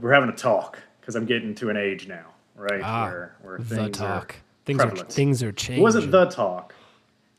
[0.00, 2.80] we're having a talk because I'm getting to an age now, right?
[2.82, 4.34] Ah, where where the things talk.
[4.34, 5.12] are Things are prevalent.
[5.12, 5.82] things are It changing.
[5.82, 6.74] wasn't the talk.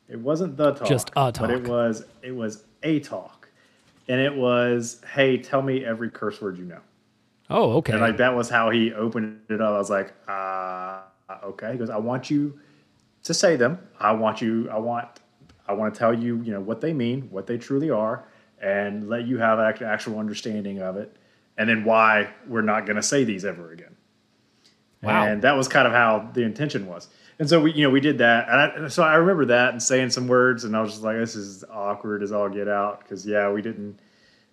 [0.10, 0.88] It wasn't the talk.
[0.88, 1.36] Just a talk.
[1.40, 3.50] But it was it was a talk.
[4.10, 6.80] And it was, hey, tell me every curse word you know.
[7.50, 7.94] oh, okay.
[7.94, 9.74] And like that was how he opened it up.
[9.74, 11.00] I was like, uh
[11.44, 11.72] okay.
[11.72, 12.60] He goes, I want you
[13.24, 13.80] to say them.
[14.00, 15.08] I want you I want
[15.68, 18.26] I want to tell you, you know, what they mean, what they truly are,
[18.62, 21.16] and let you have act- actual understanding of it,
[21.58, 23.96] and then why we're not going to say these ever again.
[25.04, 25.26] Wow.
[25.26, 27.08] And that was kind of how the intention was.
[27.40, 28.48] And so we, you know, we did that.
[28.50, 31.18] And I, so I remember that and saying some words, and I was just like,
[31.18, 33.00] this is awkward as all get out.
[33.00, 34.00] Because yeah, we didn't.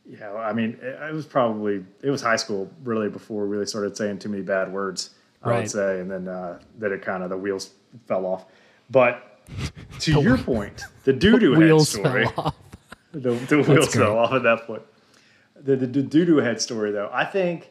[0.08, 3.66] Yeah, I mean, it, it was probably it was high school really before we really
[3.66, 5.10] started saying too many bad words.
[5.42, 5.58] I Right.
[5.60, 7.70] would say, and then uh, then it kind of the wheels
[8.06, 8.46] fell off.
[8.88, 9.38] But
[10.00, 12.54] to your point, the doo doo head Wheels story fell off.
[13.12, 14.82] The, the wheels fell off at that point.
[15.56, 17.70] The the, the doo doo head story though, I think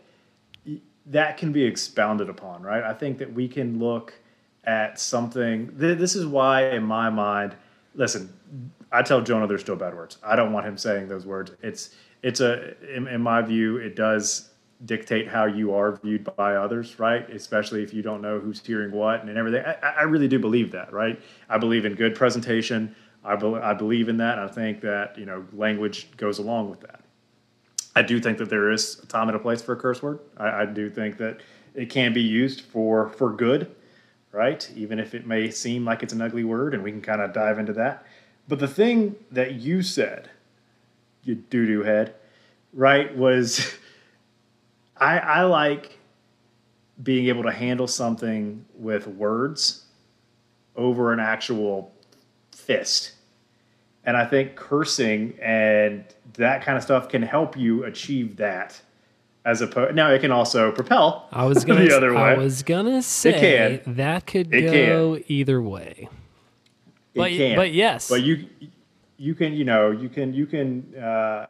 [1.07, 2.83] that can be expounded upon, right?
[2.83, 4.13] I think that we can look
[4.65, 5.77] at something.
[5.79, 7.55] Th- this is why, in my mind,
[7.95, 8.33] listen.
[8.89, 10.17] I tell Jonah there's still bad words.
[10.23, 11.51] I don't want him saying those words.
[11.61, 14.49] It's it's a in, in my view, it does
[14.85, 17.29] dictate how you are viewed by others, right?
[17.29, 19.63] Especially if you don't know who's hearing what and everything.
[19.65, 21.19] I, I really do believe that, right?
[21.49, 22.95] I believe in good presentation.
[23.27, 24.39] I, be, I believe in that.
[24.39, 27.01] I think that you know language goes along with that.
[27.95, 30.19] I do think that there is a time and a place for a curse word.
[30.37, 31.41] I, I do think that
[31.75, 33.75] it can be used for for good,
[34.31, 34.69] right?
[34.75, 37.33] Even if it may seem like it's an ugly word, and we can kind of
[37.33, 38.05] dive into that.
[38.47, 40.29] But the thing that you said,
[41.23, 42.15] you doo doo head,
[42.71, 43.75] right, was
[44.97, 45.97] I I like
[47.03, 49.85] being able to handle something with words
[50.75, 51.93] over an actual
[52.51, 53.13] fist.
[54.07, 56.03] And I think cursing and
[56.35, 58.81] that kind of stuff can help you achieve that.
[59.45, 61.27] As opposed, now it can also propel.
[61.31, 62.19] I was gonna the other way.
[62.19, 63.95] I was gonna say can.
[63.95, 66.09] that could It go either way.
[67.13, 67.55] It but- can.
[67.55, 68.09] but yes.
[68.09, 68.47] but you
[69.17, 71.45] you can you know you can you can uh,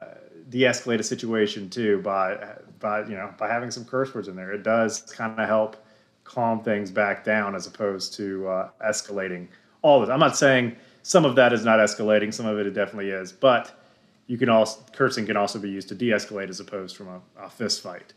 [0.50, 2.38] de-escalate a situation too by
[2.80, 4.52] by you know by having some curse words in there.
[4.52, 5.76] It does kind of help
[6.24, 9.48] calm things back down as opposed to uh, escalating
[9.82, 10.10] all this.
[10.10, 10.76] I'm not saying
[11.08, 12.34] some of that is not escalating.
[12.34, 13.80] Some of it, it definitely is, but
[14.28, 17.50] you can also cursing can also be used to de-escalate as opposed from a, a
[17.50, 18.12] fist fight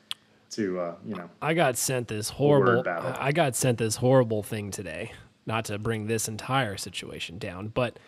[0.51, 2.83] to uh, you know I got sent this horrible.
[2.89, 5.13] I got sent this horrible thing today.
[5.47, 7.99] Not to bring this entire situation down, but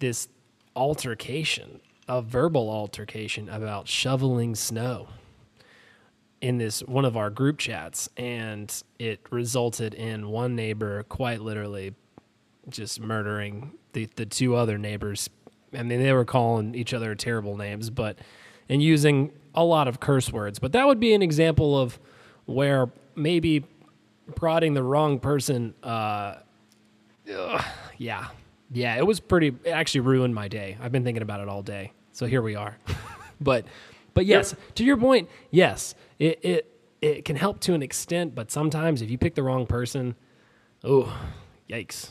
[0.00, 0.28] this
[0.76, 5.08] altercation, a verbal altercation about shoveling snow
[6.42, 11.94] in this one of our group chats, and it resulted in one neighbor quite literally
[12.68, 15.30] just murdering the the two other neighbors.
[15.72, 18.18] I mean, they were calling each other terrible names, but
[18.68, 20.58] and using a lot of curse words.
[20.58, 21.98] But that would be an example of
[22.46, 23.64] where maybe
[24.34, 25.74] prodding the wrong person.
[25.82, 26.36] Uh,
[27.34, 27.64] ugh,
[27.98, 28.28] yeah,
[28.72, 29.48] yeah, it was pretty.
[29.64, 30.76] It actually ruined my day.
[30.80, 31.92] I've been thinking about it all day.
[32.12, 32.76] So here we are.
[33.40, 33.64] but
[34.14, 38.50] but yes, to your point, yes, it it it can help to an extent, but
[38.50, 40.14] sometimes if you pick the wrong person,
[40.84, 41.16] oh,
[41.68, 42.10] yikes.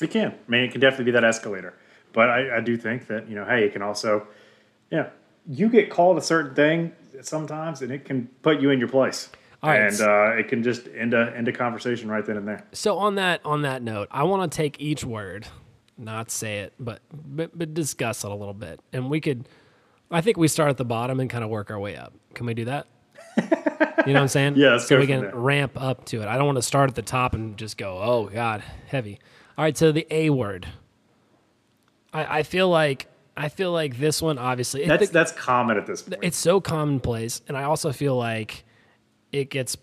[0.00, 0.32] It can.
[0.32, 1.74] I mean, it can definitely be that escalator.
[2.12, 4.26] But I, I do think that, you know, hey, it can also,
[4.90, 5.10] yeah,
[5.48, 6.92] you get called a certain thing
[7.22, 9.30] sometimes and it can put you in your place.
[9.62, 9.80] All right.
[9.80, 12.66] And uh, it can just end a, end a conversation right then and there.
[12.72, 15.46] So on that on that note, I want to take each word,
[15.98, 19.46] not say it, but, but but discuss it a little bit, and we could.
[20.10, 22.14] I think we start at the bottom and kind of work our way up.
[22.32, 22.86] Can we do that?
[24.06, 24.54] You know what I'm saying?
[24.56, 26.26] Yeah, let's so go we can ramp up to it.
[26.26, 29.20] I don't want to start at the top and just go, oh God, heavy.
[29.60, 30.66] All right, so the A word.
[32.14, 35.86] I, I feel like I feel like this one obviously That's the- that's common at
[35.86, 36.20] this point.
[36.22, 38.64] it's so commonplace and i also feel like
[39.32, 39.76] it gets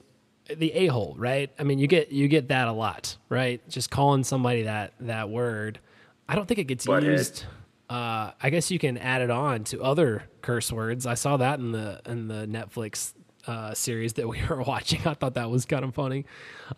[0.54, 1.52] the a-hole right?
[1.60, 3.62] I mean you get you get that a lot right?
[3.70, 5.80] Just calling somebody that that word.
[6.28, 7.46] I don't think it gets used
[7.88, 11.06] uh, i guess you can add it on to other curse words.
[11.06, 13.14] I saw that in the in the netflix
[13.46, 15.02] uh, series that we were watching.
[15.06, 16.26] I thought that was kind of funny.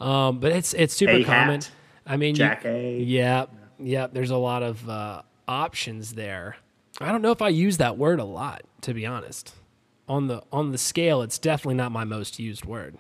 [0.02, 1.26] Um, but it's it's super A-hat.
[1.26, 1.62] common
[2.06, 3.00] i mean you- A.
[3.00, 3.46] yeah,
[3.80, 4.08] yeah.
[4.08, 6.58] There's a lot of uh, options there.
[7.02, 9.54] I don't know if I use that word a lot, to be honest.
[10.08, 12.98] On the on the scale, it's definitely not my most used word.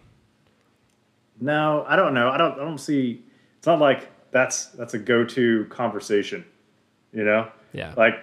[1.41, 2.29] no, I don't know.
[2.29, 3.23] I don't I don't see
[3.57, 6.45] it's not like that's that's a go to conversation.
[7.13, 7.47] You know?
[7.73, 7.93] Yeah.
[7.97, 8.13] Like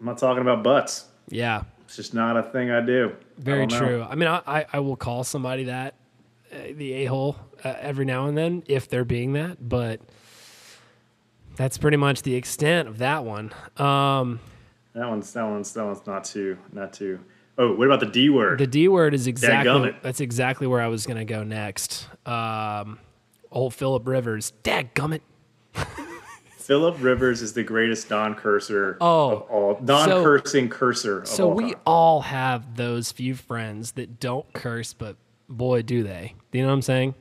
[0.00, 1.06] I'm not talking about butts.
[1.30, 3.14] Yeah, It's just not a thing I do.
[3.38, 3.78] Very know.
[3.78, 4.02] true.
[4.06, 5.94] I mean, I, I, I will call somebody that
[6.52, 10.00] uh, the a hole uh, every now and then if they're being that, but
[11.56, 13.52] that's pretty much the extent of that one.
[13.76, 14.40] Um,
[14.94, 17.20] That one's that one's that one's not too not too.
[17.56, 18.58] Oh, what about the D word?
[18.58, 22.08] The D word is exactly that's exactly where I was gonna go next.
[22.26, 22.98] Um,
[23.50, 25.20] old Philip Rivers, Dadgummit.
[26.58, 31.72] Philip Rivers is the greatest non-cursor Oh, of all non-cursing cursor of So all we
[31.72, 31.80] time.
[31.84, 35.16] all have those few friends that don't curse, but
[35.48, 36.34] boy, do they.
[36.50, 37.14] Do you know what I'm saying?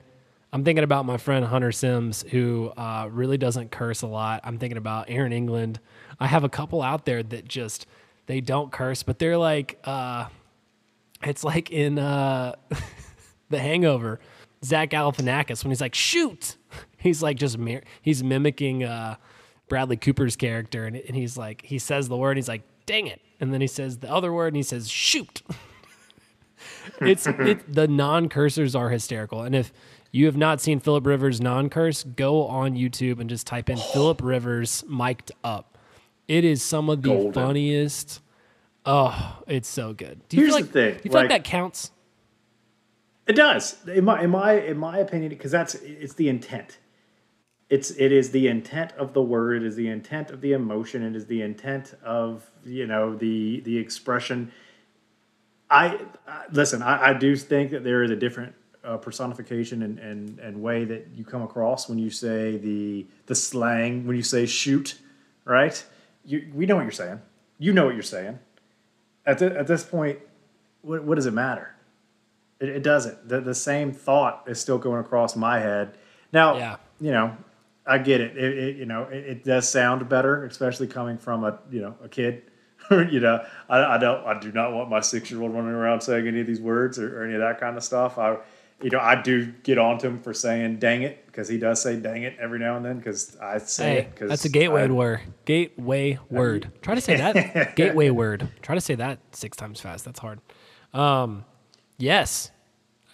[0.54, 4.41] I'm thinking about my friend Hunter Sims, who uh, really doesn't curse a lot.
[4.43, 5.80] I'm thinking about Aaron England.
[6.20, 7.88] I have a couple out there that just
[8.28, 10.28] they don't curse, but they're like, uh,
[11.24, 12.54] it's like in uh,
[13.49, 14.20] The Hangover,
[14.64, 16.58] Zach Galifianakis when he's like, shoot,
[16.97, 19.16] he's like just mir- he's mimicking uh,
[19.68, 23.22] Bradley Cooper's character, and, and he's like, he says the word, he's like, dang it,
[23.39, 25.41] and then he says the other word, and he says, shoot.
[27.01, 29.74] it's it, the non-cursors are hysterical, and if
[30.14, 34.22] you have not seen Philip Rivers non-curse, go on YouTube and just type in Philip
[34.24, 35.78] Rivers mic'd up.
[36.30, 37.34] It is some of the Golden.
[37.34, 38.22] funniest.
[38.86, 40.22] Oh, it's so good.
[40.30, 41.91] Do you Here's feel like, the thing, Do you feel like, like- that counts?
[43.26, 46.78] It does, in my in my in my opinion, because that's it's the intent.
[47.70, 51.01] It's it is the intent of the word, it is the intent of the emotion,
[51.03, 54.51] it is the intent of you know the the expression.
[55.70, 56.82] I, I listen.
[56.82, 60.84] I, I do think that there is a different uh, personification and, and and way
[60.86, 65.00] that you come across when you say the the slang when you say shoot,
[65.46, 65.84] right?
[66.26, 67.22] You we know what you're saying.
[67.60, 68.40] You know what you're saying.
[69.26, 70.20] At the, at this point,
[70.82, 71.74] what what does it matter?
[72.60, 73.28] It, it doesn't.
[73.30, 75.98] The, the same thought is still going across my head.
[76.32, 76.76] Now, Yeah.
[77.00, 77.38] you know,
[77.86, 78.38] I get it.
[78.38, 81.96] It, it you know, it, it does sound better, especially coming from a you know
[82.04, 82.44] a kid.
[82.92, 84.26] you know, I, I don't.
[84.26, 87.00] I do not want my six year old running around saying any of these words
[87.00, 88.18] or, or any of that kind of stuff.
[88.18, 88.38] I,
[88.82, 91.82] you know, I do get on to him for saying "dang it" because he does
[91.82, 94.16] say "dang it" every now and then because I say Hey, it.
[94.16, 95.22] Cause that's a gateway I- word.
[95.46, 96.72] Gateway word.
[96.82, 97.76] Try to say that.
[97.76, 98.48] gateway word.
[98.62, 100.06] Try to say that six times fast.
[100.06, 100.40] That's hard.
[100.94, 101.46] Um,
[101.98, 102.52] yes.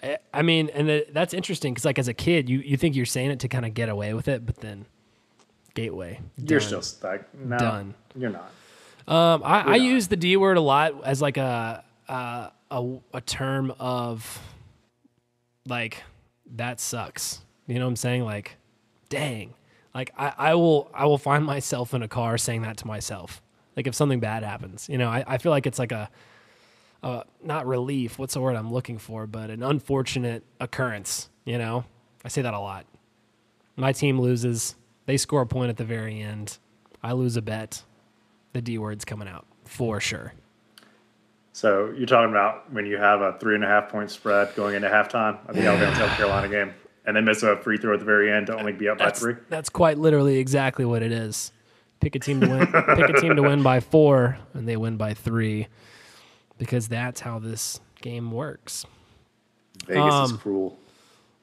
[0.01, 2.95] I, I mean, and it, that's interesting because, like, as a kid, you, you think
[2.95, 4.85] you're saying it to kind of get away with it, but then
[5.75, 6.19] gateway.
[6.37, 7.21] You're still stuck.
[7.35, 7.93] No, Done.
[8.15, 8.51] You're not.
[9.07, 13.21] Um, I, I use the D word a lot as like a, a a a
[13.21, 14.39] term of
[15.69, 16.03] like
[16.55, 17.41] that sucks.
[17.67, 18.23] You know what I'm saying?
[18.23, 18.57] Like,
[19.09, 19.53] dang.
[19.93, 23.41] Like I, I will I will find myself in a car saying that to myself.
[23.75, 26.09] Like if something bad happens, you know, I, I feel like it's like a,
[27.01, 28.19] a not relief.
[28.19, 29.25] What's the word I'm looking for?
[29.25, 31.29] But an unfortunate occurrence.
[31.45, 31.85] You know,
[32.23, 32.85] I say that a lot.
[33.75, 34.75] My team loses.
[35.05, 36.59] They score a point at the very end.
[37.01, 37.83] I lose a bet
[38.53, 40.33] the D word's coming out for sure.
[41.59, 44.75] So you're talking about when you have a three and a half point spread going
[44.75, 46.73] into halftime of the Alabama South Carolina game,
[47.05, 49.09] and they miss a free throw at the very end to only be up by
[49.11, 49.35] three.
[49.49, 51.51] that's quite literally exactly what it is.
[51.99, 52.65] Pick a team to win.
[52.95, 55.67] pick a team to win by four, and they win by three,
[56.57, 58.85] because that's how this game works.
[59.85, 60.79] Vegas Um, is cruel.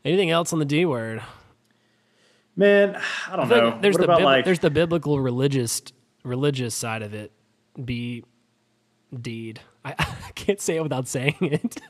[0.02, 1.20] Anything else on the D word?
[2.56, 2.98] Man,
[3.30, 3.68] I don't I know.
[3.68, 5.82] like there's what the about bib- like there's the biblical religious
[6.24, 7.32] religious side of it.
[7.84, 8.24] Be
[9.20, 9.60] deed.
[9.86, 9.94] I,
[10.28, 11.80] I can't say it without saying it.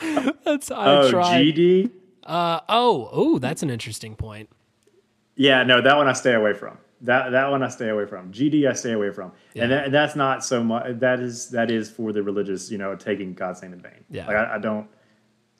[0.44, 1.44] that's I oh tried.
[1.54, 1.90] GD?
[2.24, 4.48] Uh, oh, oh, that's an interesting point.
[5.34, 6.78] Yeah, no, that one I stay away from.
[7.00, 8.32] That that one I stay away from.
[8.32, 9.64] GD I stay away from, Yeah.
[9.64, 11.00] and that, that's not so much.
[11.00, 14.04] That is that is for the religious, you know, taking God's name in vain.
[14.08, 14.26] Yeah.
[14.28, 14.86] like I, I don't,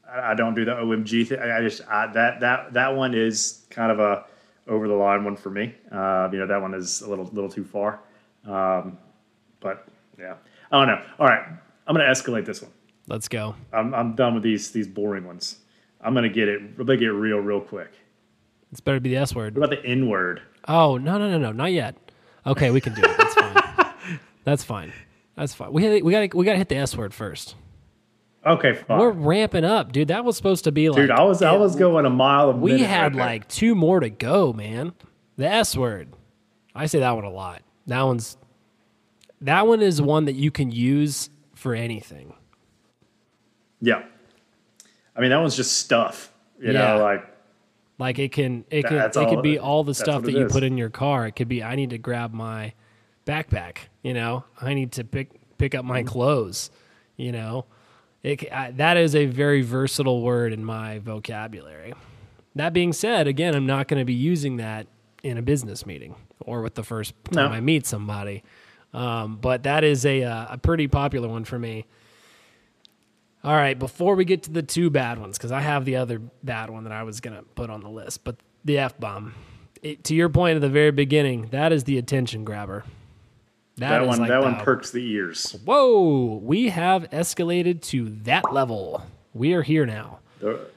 [0.09, 1.41] I, I don't do the OMG thing.
[1.41, 4.25] I just I, that that that one is kind of a
[4.69, 5.75] over the line one for me.
[5.91, 7.99] Uh, you know, that one is a little little too far.
[8.47, 8.99] Um,
[9.59, 10.35] but yeah,
[10.73, 11.05] Oh, I don't know.
[11.19, 11.45] All right,
[11.87, 12.73] I'm gonna escalate this one.
[13.07, 13.55] Let's go.
[13.73, 15.59] I'm I'm done with these these boring ones.
[16.01, 16.61] I'm gonna get it.
[16.61, 17.93] I'm gonna get real real quick.
[18.71, 19.57] It's better to be the S word.
[19.57, 20.41] What about the N word?
[20.67, 21.97] Oh no no no no not yet.
[22.47, 23.17] Okay, we can do it.
[23.17, 24.19] That's fine.
[24.45, 24.93] That's fine.
[25.37, 25.73] That's fine.
[25.73, 27.55] We we got we got to hit the S word first.
[28.45, 28.99] Okay, fine.
[28.99, 30.09] We're ramping up, dude.
[30.09, 32.53] That was supposed to be like Dude, I was I was going a mile a
[32.53, 34.93] we had right like two more to go, man.
[35.37, 36.09] The S word.
[36.75, 37.63] I say that one a lot.
[37.87, 38.37] That one's
[39.43, 42.35] that one is one that you can use for anything.
[43.81, 44.03] yeah.
[45.15, 46.33] I mean that one's just stuff.
[46.61, 46.95] You Yeah.
[46.97, 47.27] know, like
[47.99, 50.53] Like it can it can it could be all the that's stuff that you is.
[50.53, 51.27] put in your car.
[51.27, 52.73] It could be I need to grab my
[53.27, 54.45] backpack, you know.
[54.61, 55.89] I need to pick pick up Mm-hmm.
[55.89, 56.71] my clothes,
[57.17, 57.67] you know.
[58.23, 61.93] It, I, that is a very versatile word in my vocabulary.
[62.55, 64.87] That being said, again, I'm not going to be using that
[65.25, 67.57] in a business meeting or with the first time No.
[67.57, 68.45] I meet somebody.
[68.95, 71.87] Um, but that is a uh, a pretty popular one for me.
[73.45, 76.21] All right, before we get to the two bad ones, because I have the other
[76.45, 79.35] bad one that I was going to put on the list, but the F bomb.
[80.05, 82.85] To your point at the very beginning, that is the attention grabber.
[83.79, 85.57] that is one like that the- one perks the ears.
[85.65, 89.05] Whoa, we have escalated to that level.
[89.35, 90.21] We are here now.
[90.39, 90.69] The,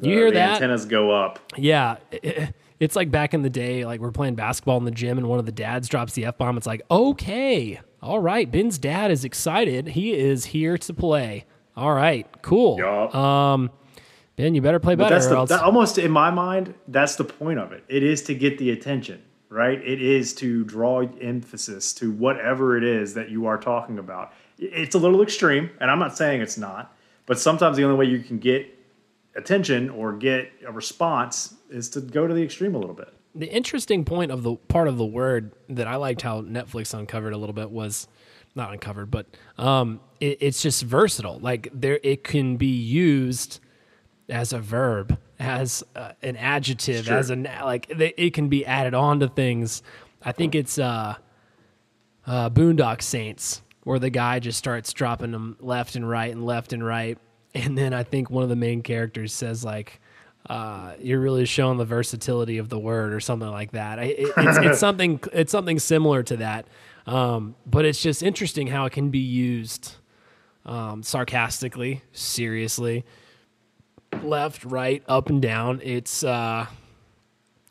[0.00, 0.52] You hear the that?
[0.54, 1.38] antennas go up.
[1.58, 1.96] Yeah,
[2.80, 5.38] it's like back in the day, like we're playing basketball in the gym, and one
[5.38, 6.56] of the dads drops the f bomb.
[6.56, 9.88] It's like, okay, all right, Ben's dad is excited.
[9.88, 11.44] He is here to play.
[11.76, 12.78] All right, cool.
[12.78, 13.14] Yup.
[13.14, 13.70] Um,
[14.36, 15.14] Ben, you better play But better.
[15.14, 17.84] that's the else- that, almost in my mind, that's the point of it.
[17.88, 19.78] It is to get the attention, right?
[19.82, 24.32] It is to draw emphasis to whatever it is that you are talking about.
[24.58, 28.04] It's a little extreme, and I'm not saying it's not, but sometimes the only way
[28.10, 28.75] you can get
[29.36, 33.12] attention or get a response is to go to the extreme a little bit.
[33.34, 37.32] the interesting point of the part of the word that I liked how Netflix uncovered
[37.32, 38.08] a little bit was
[38.54, 39.26] not uncovered, but
[39.58, 41.38] um, it, it's just versatile.
[41.38, 43.60] Like there, it can be used
[44.30, 47.18] as a verb, as uh, an adjective, Sure.
[47.18, 49.82] as a like they, it can be added on to things.
[50.22, 51.16] I think it's uh,
[52.26, 56.72] uh, Boondock Saints where the guy just starts dropping them left and right and left
[56.72, 57.18] and right,
[57.56, 60.00] and then I think one of the main characters says like
[60.48, 63.98] uh, you're really showing the versatility of the word or something like that.
[63.98, 66.66] I, it, it's, it's something it's something similar to that,
[67.06, 69.94] um, but it's just interesting how it can be used
[70.66, 73.04] um, sarcastically, seriously,
[74.22, 75.80] left, right, up and down.
[75.82, 76.66] It's uh,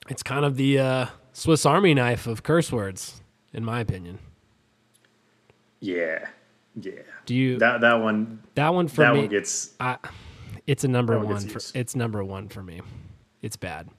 [0.09, 3.21] it's kind of the uh, Swiss Army knife of curse words,
[3.53, 4.19] in my opinion.
[5.79, 6.25] Yeah.
[6.79, 6.91] Yeah.
[7.25, 9.21] Do you That that one that one for that me?
[9.21, 9.97] one gets I,
[10.67, 11.47] it's a number one one.
[11.47, 12.81] For, it's number one for me.
[13.41, 13.89] It's bad.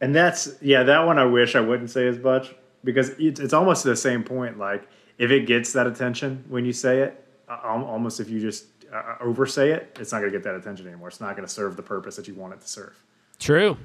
[0.00, 2.54] And that's yeah, that one I wish I wouldn't say as much
[2.84, 4.58] because it's, it's almost the same point.
[4.58, 8.66] Like if it gets that attention when you say it, uh, almost if you just
[8.92, 11.08] uh, oversay it, it's not going to get that attention anymore.
[11.08, 13.02] It's not going to serve the purpose that you want it to serve.
[13.38, 13.76] True.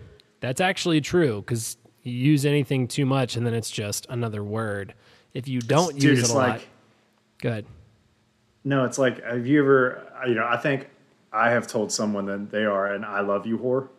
[0.42, 4.94] That's actually true because you use anything too much and then it's just another word.
[5.34, 6.62] If you don't Dude, use it a like lot,
[7.40, 7.66] good.
[8.70, 10.88] No, it's like have you ever you know I think
[11.34, 13.90] I have told someone that they are an I love you whore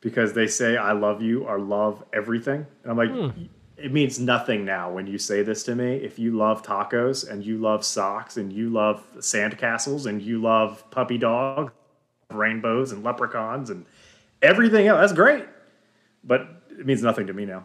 [0.00, 3.10] because they say I love you or love everything, and I'm like.
[3.10, 3.44] Hmm.
[3.76, 5.96] It means nothing now when you say this to me.
[5.96, 10.88] If you love tacos and you love socks and you love sandcastles and you love
[10.92, 11.72] puppy dogs,
[12.30, 13.84] rainbows and leprechauns and
[14.42, 15.44] everything else, that's great.
[16.22, 17.64] But it means nothing to me now.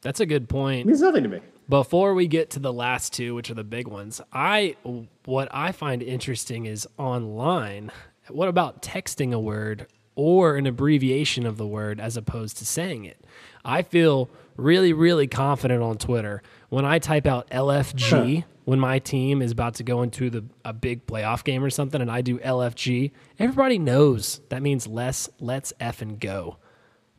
[0.00, 0.80] That's a good point.
[0.80, 0.86] It point.
[0.88, 1.40] means nothing to me.
[1.72, 4.76] Before we get to the last two, which are the big ones, I
[5.24, 7.90] what I find interesting is online.
[8.28, 13.06] What about texting a word or an abbreviation of the word as opposed to saying
[13.06, 13.24] it?
[13.64, 19.40] I feel really, really confident on Twitter when I type out LFG when my team
[19.40, 22.38] is about to go into the a big playoff game or something, and I do
[22.40, 23.12] LFG.
[23.38, 25.30] Everybody knows that means less.
[25.40, 26.58] Let's f and go.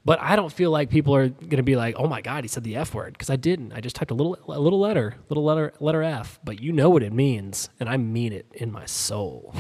[0.06, 2.50] But I don't feel like people are going to be like, "Oh my god, he
[2.50, 3.72] said the f word" because I didn't.
[3.72, 6.90] I just typed a little a little letter, little letter letter f, but you know
[6.90, 9.56] what it means, and I mean it in my soul.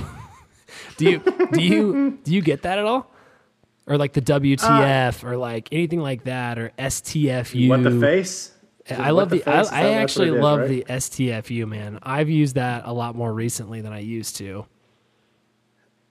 [0.97, 1.23] do you
[1.53, 3.09] do you do you get that at all?
[3.85, 7.69] Or like the WTF or like anything like that or STFU.
[7.69, 8.51] What the face?
[8.89, 9.71] I love the, face?
[9.71, 10.85] I, I actually is, love right?
[10.85, 11.99] the STFU, man.
[12.03, 14.65] I've used that a lot more recently than I used to.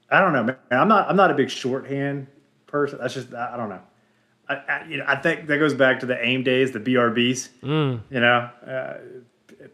[0.09, 0.57] I don't know, man.
[0.71, 1.09] I'm not.
[1.09, 2.27] I'm not a big shorthand
[2.67, 2.99] person.
[2.99, 3.33] That's just.
[3.33, 3.81] I don't know.
[4.49, 7.49] I, I, you know, I think that goes back to the AIM days, the BRBs.
[7.63, 8.01] Mm.
[8.09, 8.93] You know, uh,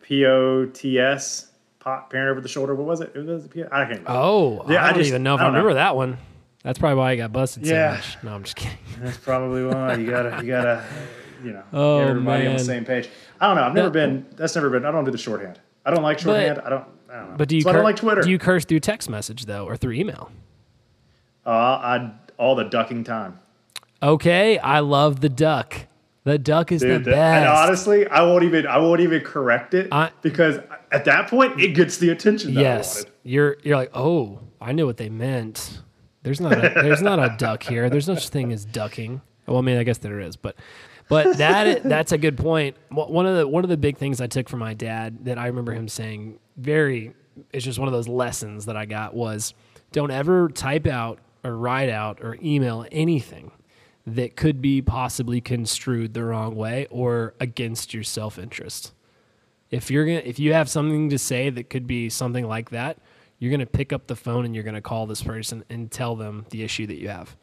[0.07, 1.47] POTS,
[1.80, 2.76] pot, parent over the shoulder.
[2.76, 3.11] What was it?
[3.15, 3.89] It was P- I can't.
[3.89, 4.09] Remember.
[4.11, 5.59] Oh, Yeah, I I don't just- even know if I I, don't know.
[5.59, 6.17] remember that one.
[6.63, 7.93] That's probably why I got busted Yeah.
[7.93, 8.24] so much.
[8.24, 8.78] No, I'm just kidding.
[9.01, 10.43] That's probably why you gotta.
[10.43, 10.84] You gotta.
[11.43, 13.09] You know, Oh, get everybody on the same page.
[13.39, 13.63] I don't know.
[13.63, 14.26] I've never That- been.
[14.36, 14.86] That's never been.
[14.86, 15.59] I don't do the shorthand.
[15.86, 16.59] I don't like shorthand.
[16.63, 16.84] I don't.
[17.09, 17.38] I don't know.
[17.38, 18.22] But do you So I don't like Twitter.
[18.22, 20.32] do you curse through text message though or through email?
[21.45, 23.39] uh, I all the ducking time.
[24.01, 25.75] Okay, I love the duck.
[26.23, 27.37] The duck is Dude, the that- best.
[27.39, 30.59] and honestly, I won't even I won't even correct it I- because
[30.91, 33.11] at that point it gets the attention that I yes, wanted.
[33.23, 35.81] you're you're like, oh, I knew what they meant.
[36.23, 37.89] There's not a, there's not a duck here.
[37.89, 39.21] There's no such thing as ducking.
[39.47, 40.55] Well, I mean, I guess there is, but
[41.07, 42.75] but that that's a good point.
[42.89, 45.47] One of the one of the big things I took from my dad that I
[45.47, 47.13] remember him saying very
[47.53, 49.53] it's just one of those lessons that I got was
[49.93, 53.51] don't ever type out or write out or email anything
[54.16, 58.93] that could be possibly construed the wrong way or against your self-interest.
[59.72, 62.97] If you're gonna if you have something to say that could be something like that,
[63.38, 66.45] you're gonna pick up the phone and you're gonna call this person and tell them
[66.49, 67.36] the issue that you have.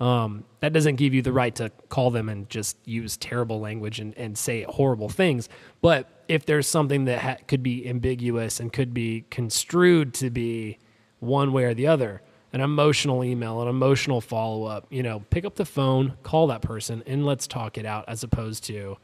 [0.00, 3.98] Um, that doesn't give you the right to call them and just use terrible language
[3.98, 5.48] and, and say horrible things.
[5.80, 10.78] But if there's something that ha- could be ambiguous and could be construed to be
[11.18, 15.44] one way or the other, an emotional email, an emotional follow up, you know, pick
[15.44, 18.96] up the phone, call that person, and let's talk it out as opposed to,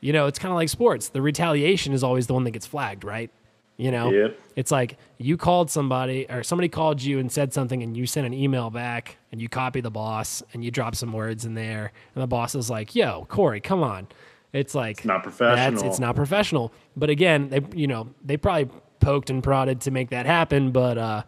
[0.00, 1.08] you know, it's kind of like sports.
[1.08, 3.30] The retaliation is always the one that gets flagged, right?
[3.76, 4.38] You know, Yep.
[4.56, 8.26] it's like you called somebody or somebody called you and said something and you sent
[8.26, 11.90] an email back and you copy the boss and you drop some words in there
[12.14, 14.06] and the boss is like, yo, Corey, come on.
[14.52, 15.84] It's like not That's, professional.
[15.86, 16.72] it's not professional.
[16.96, 18.68] But again, they you know, they probably
[19.00, 21.22] poked and prodded to make that happen, but uh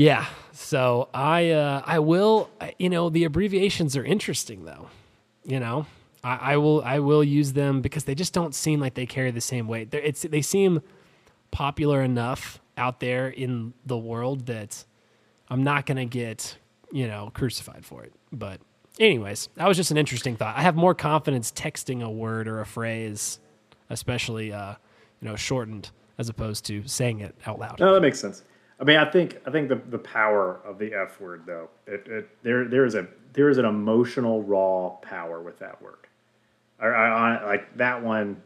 [0.00, 0.26] yeah.
[0.52, 2.48] So I uh I will
[2.78, 4.88] you know, the abbreviations are interesting though.
[5.44, 5.86] You know?
[6.24, 9.30] I, I will I will use them because they just don't seem like they carry
[9.30, 9.90] the same weight.
[9.90, 10.80] They're, it's they seem
[11.50, 14.84] popular enough out there in the world that
[15.48, 16.56] I'm not to get,
[16.90, 18.14] you know, crucified for it.
[18.32, 18.60] But
[18.98, 20.56] anyways, that was just an interesting thought.
[20.56, 23.38] I have more confidence texting a word or a phrase,
[23.90, 24.76] especially uh,
[25.20, 27.80] you know, shortened as opposed to saying it out loud.
[27.80, 28.44] No, that makes sense.
[28.80, 32.06] I mean, I think I think the, the power of the F word though, it,
[32.06, 35.98] it, there there is a there is an emotional raw power with that word.
[36.80, 38.40] I, I, I like that one.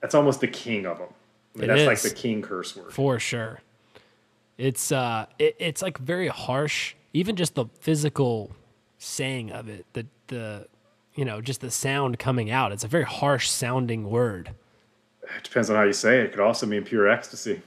[0.00, 1.08] That's almost the king of them.
[1.56, 2.92] I mean, that's like the king curse word.
[2.92, 3.60] For sure.
[4.56, 6.94] It's uh it, it's like very harsh.
[7.12, 8.52] Even just the physical
[8.98, 10.68] saying of it, the the
[11.16, 12.70] you know, just the sound coming out.
[12.70, 14.52] It's a very harsh sounding word.
[15.36, 16.26] It depends on how you say it.
[16.26, 17.62] It could also mean pure ecstasy.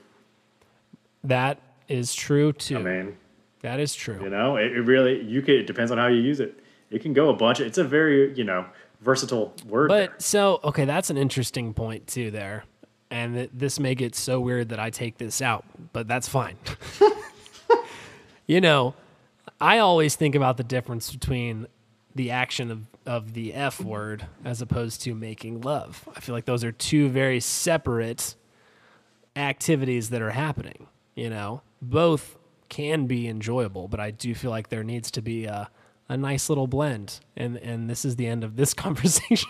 [1.23, 2.77] That is true too.
[2.77, 3.17] I mean,
[3.61, 4.21] that is true.
[4.21, 5.55] you know, it, it really you could.
[5.55, 6.59] It depends on how you use it.
[6.89, 7.59] It can go a bunch.
[7.59, 8.65] It's a very you know
[9.01, 9.89] versatile word.
[9.91, 10.07] there.
[10.07, 12.65] But so okay, that's an interesting point too there.
[13.11, 16.57] and th- this may get so weird that I take this out, but that's fine.
[18.47, 18.95] you know,
[19.61, 21.67] I always think about the difference between
[22.15, 26.07] the action of, of the F word as opposed to making love.
[26.15, 28.35] I feel like those are two very separate
[29.35, 30.87] activities that are happening.
[31.15, 32.37] You know, both
[32.69, 35.69] can be enjoyable, but I do feel like there needs to be a,
[36.09, 37.19] a nice little blend.
[37.37, 39.49] And and this is the end of this conversation.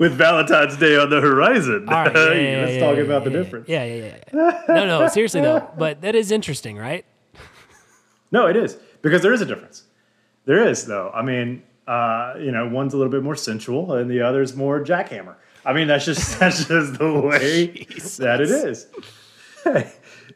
[0.00, 3.30] With Valentine's Day on the horizon, All right, yeah, yeah, let's yeah, talk about the
[3.30, 3.68] difference.
[3.68, 4.62] Yeah, yeah, yeah, yeah.
[4.68, 5.68] No, no, seriously though.
[5.78, 7.04] But that is interesting, right?
[8.32, 9.84] No, it is because there is a difference.
[10.46, 11.10] There is though.
[11.14, 14.82] I mean, uh, you know, one's a little bit more sensual and the other's more
[14.82, 15.36] jackhammer.
[15.64, 17.86] I mean, that's just that's just the way
[18.18, 18.86] that it is.
[19.64, 19.92] Hey,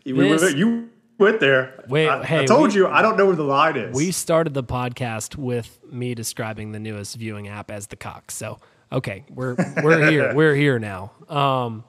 [0.06, 1.84] we This- you went there.
[1.88, 3.94] Wait, I, hey, I told we- you I don't know where the line is.
[3.94, 8.30] We started the podcast with me describing the newest viewing app as the cock.
[8.30, 8.58] So
[8.90, 10.34] okay, we're we're here.
[10.38, 11.12] We're here now.
[11.28, 11.84] Um,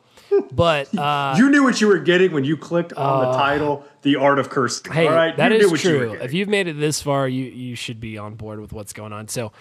[0.52, 4.18] but uh, you knew what you were getting when you clicked on the title, "The
[4.18, 6.10] Art of Cursing." hey, all right, that you is knew what you true.
[6.12, 6.26] getting.
[6.26, 9.14] If you've made it this far, you you should be on board with what's going
[9.14, 9.28] on.
[9.28, 9.52] So,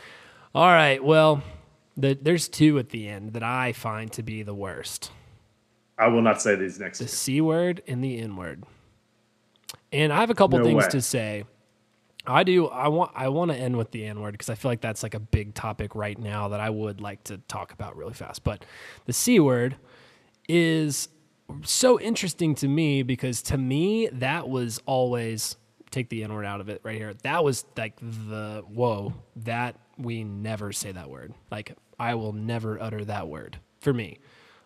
[0.54, 1.42] all right, well,
[1.96, 5.10] the, there's two at the end that I find to be the worst.
[5.98, 6.98] I will not say these next.
[7.00, 7.08] the.
[7.08, 8.64] C word and the N word.
[9.92, 10.88] And I have a couple No things way.
[10.90, 11.44] to say.
[12.26, 12.66] I do.
[12.68, 13.12] I want.
[13.14, 15.20] I want to end with the N word because I feel like that's like a
[15.20, 18.44] big topic right now that I would like to talk about really fast.
[18.44, 18.64] But
[19.06, 19.76] the C word
[20.48, 21.08] is
[21.64, 25.56] so interesting to me because to me that was always
[25.90, 27.14] take the N word out of it right here.
[27.22, 31.32] That was like the whoa that we never say that word.
[31.50, 34.18] Like I will never utter that word for me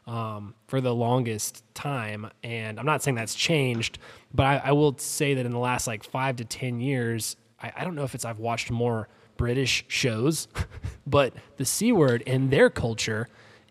[0.06, 2.30] um, for the longest time.
[2.42, 3.98] And I'm not saying that's changed,
[4.34, 7.72] but I, I will say that in the last like five to 10 years, I,
[7.76, 10.48] I don't know if it's I've watched more British shows,
[11.06, 13.28] but the C word in their culture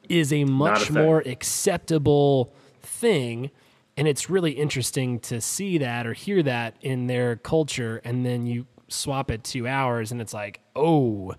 [0.09, 1.01] is a much thing.
[1.01, 3.51] more acceptable thing.
[3.97, 8.01] And it's really interesting to see that or hear that in their culture.
[8.03, 11.35] And then you swap it two hours and it's like, oh,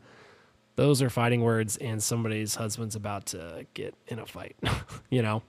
[0.77, 4.57] those are fighting words and somebody's husband's about to get in a fight
[5.11, 5.43] you know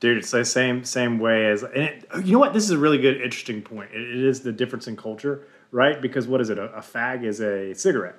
[0.00, 2.52] Dude, it's the same same way as and it, you know what?
[2.52, 3.92] This is a really good, interesting point.
[3.92, 6.02] It, it is the difference in culture, right?
[6.02, 6.58] Because what is it?
[6.58, 8.16] A, a fag is a cigarette,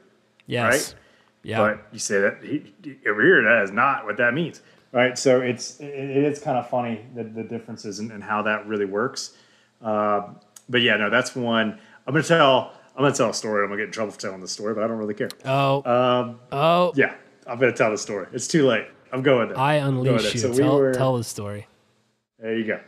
[0.48, 0.96] yes Right?
[1.44, 2.72] yeah but you say that he,
[3.06, 4.62] over here that is not what that means,
[4.94, 5.18] right?
[5.18, 8.66] So it's it, it is kind of funny the, the differences and, and how that
[8.66, 9.36] really works.
[9.82, 10.30] Uh,
[10.70, 11.78] but yeah, no, that's one.
[12.08, 12.72] I'm gonna tell.
[12.96, 13.64] I'm gonna tell a story.
[13.64, 15.30] I'm gonna get in trouble for telling this story, but I don't really care.
[15.46, 17.16] oh Um, oh yeah,
[17.48, 18.28] I'm gonna tell the story.
[18.34, 18.86] It's too late.
[19.12, 19.58] I'm going there.
[19.60, 21.68] i unleash you So we tell, were- tell the story
[22.40, 22.80] There you go.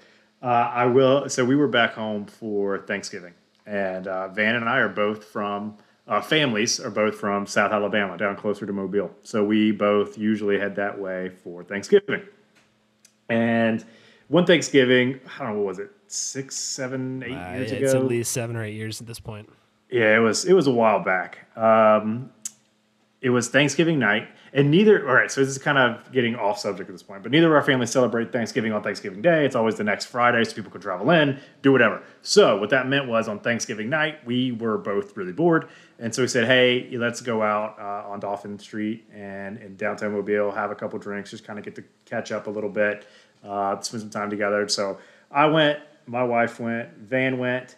[0.41, 1.30] Uh, I will.
[1.30, 3.34] So we were back home for Thanksgiving,
[3.66, 5.78] and uh, Van and I are both from
[6.08, 9.10] uh, families are both from South Alabama, down closer to Mobile.
[9.24, 12.22] So we both usually head that way for Thanksgiving.
[13.30, 13.84] And
[14.28, 18.01] one Thanksgiving, I don't know what was it, six, seven, eight Uh, years it's ago.
[18.03, 19.49] at least seven or eight years at this point
[19.90, 21.56] Yeah, it was it was a while back.
[21.58, 22.32] Um,
[23.22, 25.08] it was Thanksgiving night, and neither.
[25.08, 27.48] All right, so this is kind of getting off subject at this point, but neither
[27.48, 29.46] of our families celebrate Thanksgiving on Thanksgiving Day.
[29.46, 32.04] It's always the next Friday, so people could travel in, do whatever.
[32.22, 35.70] So what that meant was on Thanksgiving night, we were both really bored,
[36.00, 40.14] and so we said, "Hey, let's go out uh, on Dauphin Street and in downtown
[40.14, 43.08] Mobile, have a couple drinks, just kind of get to catch up a little bit,
[43.44, 44.98] uh, spend some time together." So
[45.32, 47.76] I went, my wife went, Van went.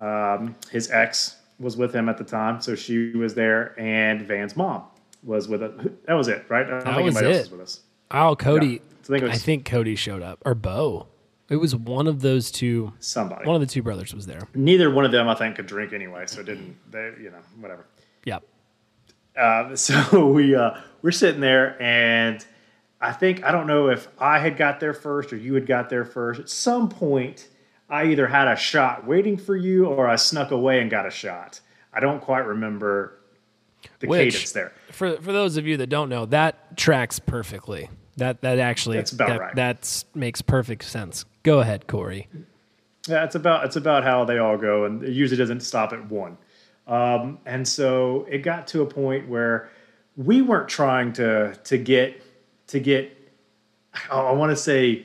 [0.00, 4.56] Um, his ex was with him at the time, so she was there, and Van's
[4.56, 4.82] mom
[5.22, 5.72] was with us.
[6.06, 6.66] That was it, right?
[6.66, 7.38] I don't That think was anybody it.
[7.38, 7.80] else was with us.
[8.10, 8.78] oh cody Yeah.
[9.02, 11.08] I think it I think cody showed up or bo
[11.50, 13.46] it was one of those two Somebody.
[13.46, 15.92] one of the two brothers was there Neither one of them, I think, could drink
[15.92, 16.76] anyway, so it didn't.
[16.90, 17.86] They, you know, whatever.
[18.24, 18.38] Yeah.
[19.38, 22.44] Uh, so we uh, we're sitting there, and
[23.00, 25.90] I think I don't know if I had got there first or you had got
[25.90, 26.40] there first.
[26.40, 27.48] At some point,
[27.88, 31.10] I either had a shot waiting for you, or I snuck away and got a
[31.10, 31.60] shot.
[31.92, 33.18] I don't quite remember
[34.00, 34.72] the Which- cadence there.
[34.90, 39.12] for for those of you that don't know that tracks perfectly that that actually That's
[39.12, 39.54] about that, right.
[39.54, 42.28] that's makes perfect sense go ahead corey
[43.06, 46.10] Yeah, it's about it's about how they all go, and it usually doesn't stop at
[46.10, 46.38] one.
[46.86, 49.68] Um, and so it got to a point where
[50.16, 52.22] we weren't trying to to get
[52.68, 53.10] to get.
[54.10, 55.04] I want to say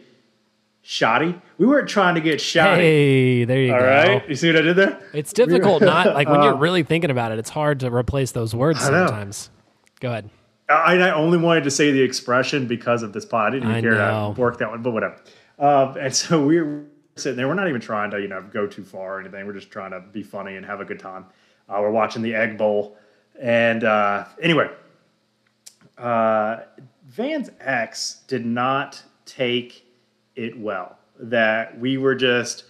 [0.89, 1.39] shoddy.
[1.59, 2.81] We weren't trying to get shoddy.
[2.81, 3.85] Hey, there you all go.
[3.85, 4.99] right, you see what I did there?
[5.13, 8.55] It's difficult not like when you're really thinking about it, it's hard to replace those
[8.55, 9.51] words Uh, sometimes.
[9.99, 10.31] Go ahead.
[10.67, 13.49] I, I only wanted to say the expression because of this pod.
[13.49, 14.33] I didn't even I care know.
[14.33, 15.21] to work that one, but whatever.
[15.59, 16.85] Um, and so we were
[17.15, 17.47] sitting there.
[17.47, 19.45] We're not even trying to, you know, go too far or anything.
[19.45, 21.25] We're just trying to be funny and have a good time.
[21.67, 22.97] Uh, we're watching the Egg Bowl,
[23.39, 24.69] and uh, anyway,
[25.99, 26.61] uh,
[27.05, 29.85] Van's ex did not take
[30.39, 30.97] it well.
[31.19, 32.63] That we were just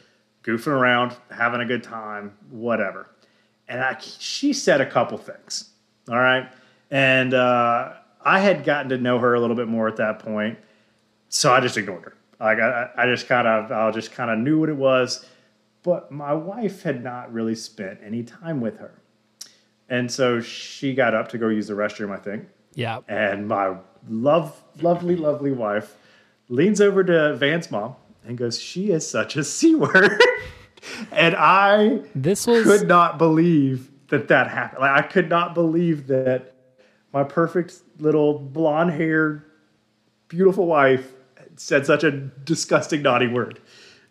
[0.43, 3.09] goofing around, having a good time, whatever.
[3.67, 5.69] And I, she said a couple things.
[6.09, 6.51] All right.
[6.89, 7.93] And uh,
[8.23, 10.57] I had gotten to know her a little bit more at that point.
[11.29, 12.15] So I just ignored her.
[12.39, 15.25] Like I, I just kind of, I just kind of knew what it was.
[15.83, 18.99] But my wife had not really spent any time with her.
[19.87, 22.47] And so she got up to go use the restroom, I think.
[22.73, 23.01] Yeah.
[23.07, 23.75] And my
[24.09, 25.95] love, lovely, lovely wife
[26.49, 27.95] leans over to Van's mom
[28.25, 30.21] and goes, She is such a C word.
[31.11, 34.81] and I This was could not believe that that happened.
[34.81, 36.55] Like, I could not believe that
[37.13, 39.43] my perfect little blonde haired,
[40.27, 41.11] beautiful wife
[41.55, 43.59] said such a disgusting, naughty word.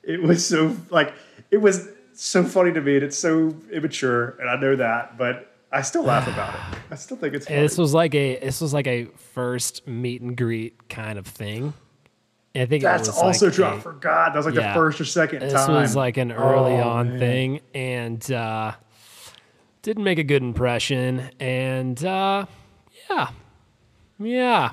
[0.02, 1.12] It was so, like,
[1.50, 4.36] it was so funny to me and it's so immature.
[4.40, 6.78] And I know that, but I still laugh about it.
[6.90, 7.60] I still think it's funny.
[7.60, 11.74] this was like a this was like a first meet and greet kind of thing.
[12.54, 13.64] I think That's also like true.
[13.64, 14.32] a- I forgot.
[14.32, 14.72] That was like Yeah.
[14.72, 15.74] the first or second This time.
[15.74, 17.18] was like an early Oh, on man.
[17.18, 18.72] thing, and uh,
[19.82, 21.30] didn't make a good impression.
[21.38, 22.46] And uh,
[23.10, 23.28] yeah,
[24.18, 24.70] yeah,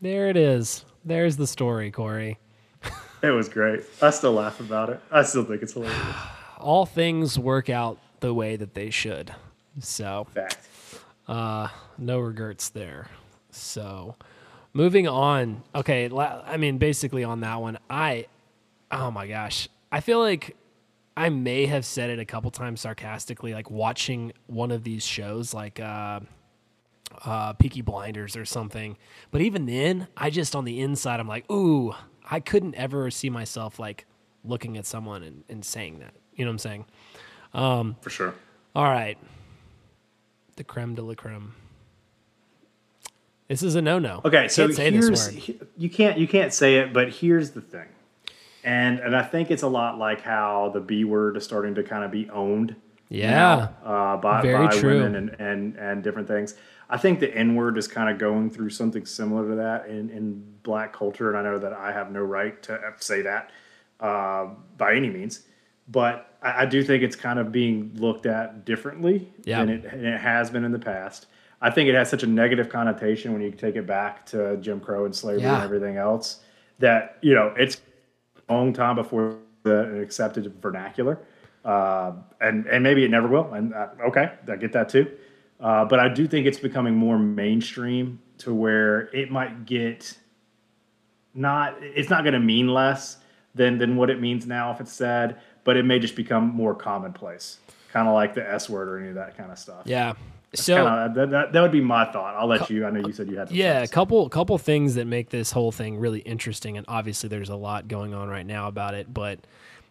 [0.00, 0.84] there it is.
[1.04, 2.38] There's the story, Corey.
[3.22, 3.82] It was great.
[4.00, 4.98] I still laugh about it.
[5.10, 5.98] I still think it's hilarious.
[6.58, 9.34] All things work out the way that they should.
[9.78, 10.56] So Fact.
[11.28, 11.68] Uh,
[11.98, 13.08] no regrets there.
[13.50, 14.16] So,
[14.72, 15.62] moving on.
[15.74, 18.26] Okay, I mean, basically on that one, I,
[18.90, 20.56] oh my gosh, I feel like
[21.16, 25.52] I may have said it a couple times sarcastically, like watching one of these shows,
[25.52, 26.20] like uh,
[27.24, 28.96] uh, Peaky Blinders or something.
[29.30, 31.94] But even then, I just on the inside, I'm like, ooh,
[32.30, 34.06] I couldn't ever see myself like
[34.44, 36.14] looking at someone and, and saying that.
[36.34, 36.84] You know what I'm saying?
[37.52, 38.34] Um For sure.
[38.74, 39.18] All right.
[40.56, 41.54] The creme de la creme.
[43.50, 44.20] This is a no-no.
[44.24, 47.88] Okay, so here's he- you can't you can't say it, but here's the thing,
[48.62, 51.82] and and I think it's a lot like how the B word is starting to
[51.82, 52.76] kind of be owned.
[53.08, 53.70] Yeah.
[53.84, 55.02] uh, by, Very by true.
[55.02, 56.54] women and, and and different things.
[56.88, 60.10] I think the N word is kind of going through something similar to that in
[60.10, 63.50] in black culture, and I know that I have no right to say that
[63.98, 64.46] uh,
[64.78, 65.40] by any means,
[65.88, 69.58] but I, I do think it's kind of being looked at differently Yeah.
[69.64, 71.26] than it, than it has been in the past.
[71.60, 74.80] I think it has such a negative connotation when you take it back to Jim
[74.80, 75.56] Crow and slavery Yeah.
[75.56, 76.40] and everything else
[76.78, 77.80] that you know it's
[78.48, 81.18] a long time before the accepted vernacular,
[81.64, 83.52] uh, and and maybe it never will.
[83.52, 85.10] And uh, okay, I get that too.
[85.60, 90.16] Uh, but I do think it's becoming more mainstream to where it might get
[91.34, 91.76] not.
[91.82, 93.18] It's not going to mean less
[93.54, 96.74] than than what it means now if it's said, but it may just become more
[96.74, 97.58] commonplace,
[97.92, 99.82] kind of like the S word or any of that kind of stuff.
[99.84, 100.14] Yeah.
[100.54, 102.34] So Kinda, that, that, that would be my thought.
[102.34, 102.84] I'll let you.
[102.84, 103.52] I know you said you had.
[103.52, 107.50] yeah, a couple couple things that make this whole thing really interesting, and obviously there's
[107.50, 109.38] a lot going on right now about it, but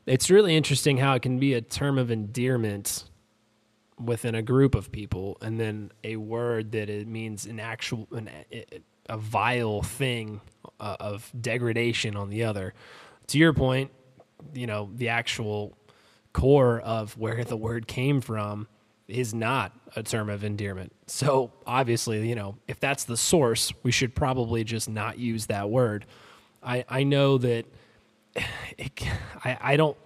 [0.06, 3.06] it's really interesting how it can be a term of endearment
[4.04, 8.30] within a group of people, and then a word that it means an actual an,
[9.08, 10.42] a vile thing
[10.82, 12.74] uh, of degradation on the other.
[13.28, 13.92] To your point,
[14.54, 15.78] you know the actual
[16.34, 18.68] core of where the word came from
[19.10, 20.92] is not a term of endearment.
[21.08, 25.70] So obviously, you know, if that's the source, we should probably just not use that
[25.70, 26.06] word.
[26.64, 27.66] I I know that
[28.78, 29.02] it,
[29.44, 29.98] I I don't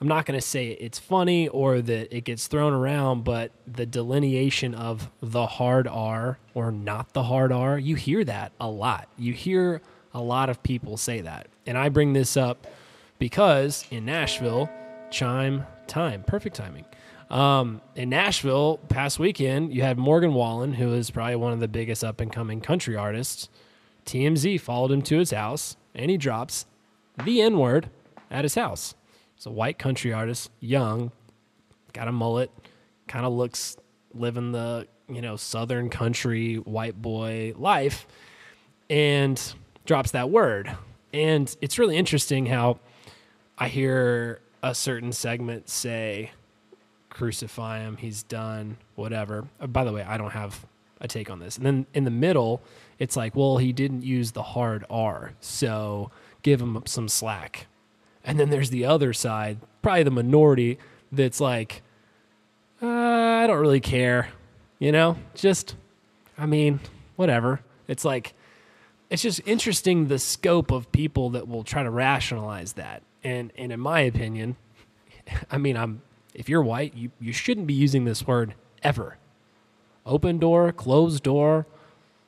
[0.00, 3.84] I'm not going to say it's funny or that it gets thrown around, but the
[3.84, 9.08] delineation of the hard R or not the hard R, you hear that a lot.
[9.18, 9.82] You hear
[10.14, 11.48] a lot of people say that.
[11.66, 12.66] And I bring this up
[13.18, 14.70] because in Nashville,
[15.10, 16.86] chime time, perfect timing.
[17.30, 21.68] Um, in Nashville, past weekend, you had Morgan Wallen, who is probably one of the
[21.68, 23.48] biggest up and coming country artists.
[24.04, 26.66] TMZ followed him to his house, and he drops
[27.24, 27.88] the N word
[28.30, 28.94] at his house.
[29.36, 31.12] It's a white country artist, young,
[31.92, 32.50] got a mullet,
[33.06, 33.76] kind of looks
[34.12, 38.08] living the you know southern country white boy life,
[38.88, 39.54] and
[39.86, 40.76] drops that word.
[41.12, 42.80] And it's really interesting how
[43.56, 46.32] I hear a certain segment say,
[47.10, 50.64] "Crucify him, he's done, whatever." Uh, by the way, I don't have
[51.00, 51.56] a take on this.
[51.56, 52.62] And then in the middle,
[52.98, 56.10] it's like, "Well, he didn't use the hard R, so
[56.42, 57.66] give him some slack."
[58.24, 60.78] And then there's the other side, probably the minority,
[61.12, 61.82] that's like,
[62.82, 64.28] uh, I don't really care.
[64.78, 65.76] You know, just,
[66.38, 66.80] I mean,
[67.16, 67.60] whatever.
[67.86, 68.34] It's like,
[69.10, 73.02] it's just interesting the scope of people that will try to rationalize that.
[73.22, 74.56] And, and in my opinion,
[75.50, 76.02] I mean, I'm,
[76.34, 79.16] if you're white, you, you shouldn't be using this word ever.
[80.06, 81.66] Open door, closed door,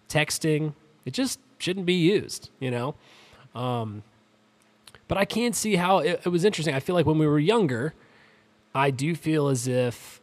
[0.08, 0.74] texting,
[1.04, 2.94] it just shouldn't be used, you know?
[3.54, 4.02] Um,
[5.08, 6.74] but I can see how it, it was interesting.
[6.74, 7.94] I feel like when we were younger,
[8.74, 10.20] I do feel as if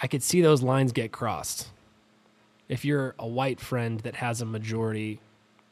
[0.00, 1.68] I could see those lines get crossed.
[2.68, 5.20] If you're a white friend that has a majority,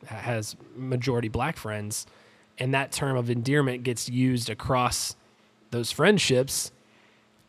[0.07, 2.07] has majority black friends,
[2.59, 5.16] and that term of endearment gets used across
[5.70, 6.70] those friendships,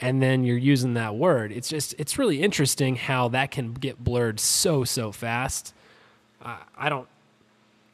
[0.04, 4.04] and then you're using that word, it's just, it's really interesting how that can get
[4.04, 5.74] blurred so, so fast.
[6.44, 7.08] I, I don't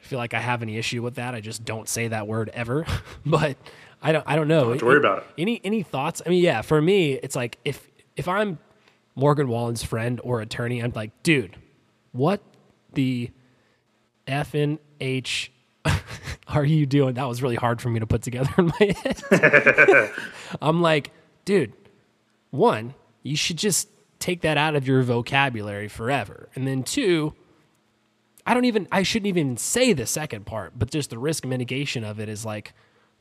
[0.00, 1.34] feel like I have any issue with that.
[1.34, 2.84] I just don't say that word ever.
[3.26, 3.56] but
[4.02, 4.62] I don't I don't know.
[4.62, 5.24] Don't have to worry about it.
[5.38, 6.22] Any any thoughts?
[6.24, 8.58] I mean, yeah, for me, it's like if if I'm
[9.14, 11.56] Morgan Wallen's friend or attorney, I'm like, dude,
[12.12, 12.40] what
[12.94, 13.30] the
[14.26, 15.52] F N H
[16.48, 17.14] are you doing?
[17.14, 20.12] That was really hard for me to put together in my head.
[20.62, 21.10] I'm like,
[21.44, 21.72] dude,
[22.50, 23.88] one, you should just
[24.18, 26.48] take that out of your vocabulary forever.
[26.54, 27.34] And then two,
[28.46, 32.04] I don't even I shouldn't even say the second part, but just the risk mitigation
[32.04, 32.72] of it is like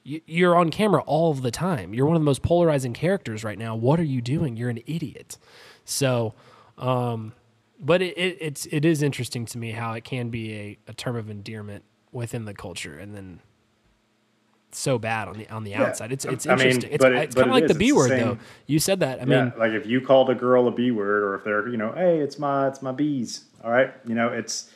[0.04, 1.94] you- you're on camera all the time.
[1.94, 3.76] You're one of the most polarizing characters right now.
[3.76, 4.56] What are you doing?
[4.58, 5.38] You're an idiot.
[5.86, 6.34] So,
[6.78, 7.34] um,
[7.80, 10.94] but it, it it's it is interesting to me how it can be a, a
[10.94, 13.40] term of endearment within the culture, and then
[14.78, 16.12] so bad on the on the outside.
[16.12, 16.92] It's it's I mean, interesting.
[16.92, 17.76] it's it- it's kind of it like the.
[17.76, 18.38] B It's word same- though.
[18.68, 19.18] You said that.
[19.22, 21.68] I yeah, mean, like if you called a girl a B word, or if they're,
[21.70, 23.46] you know, hey, it's my, it's my bees.
[23.64, 24.72] All right, you know, it's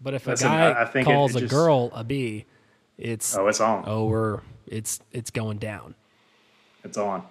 [0.00, 2.46] but if a guy I- I calls it a just- girl a B,
[2.98, 3.84] it's oh, it's on.
[3.86, 5.94] oh we're it's it's going down.
[6.84, 7.24] it's on.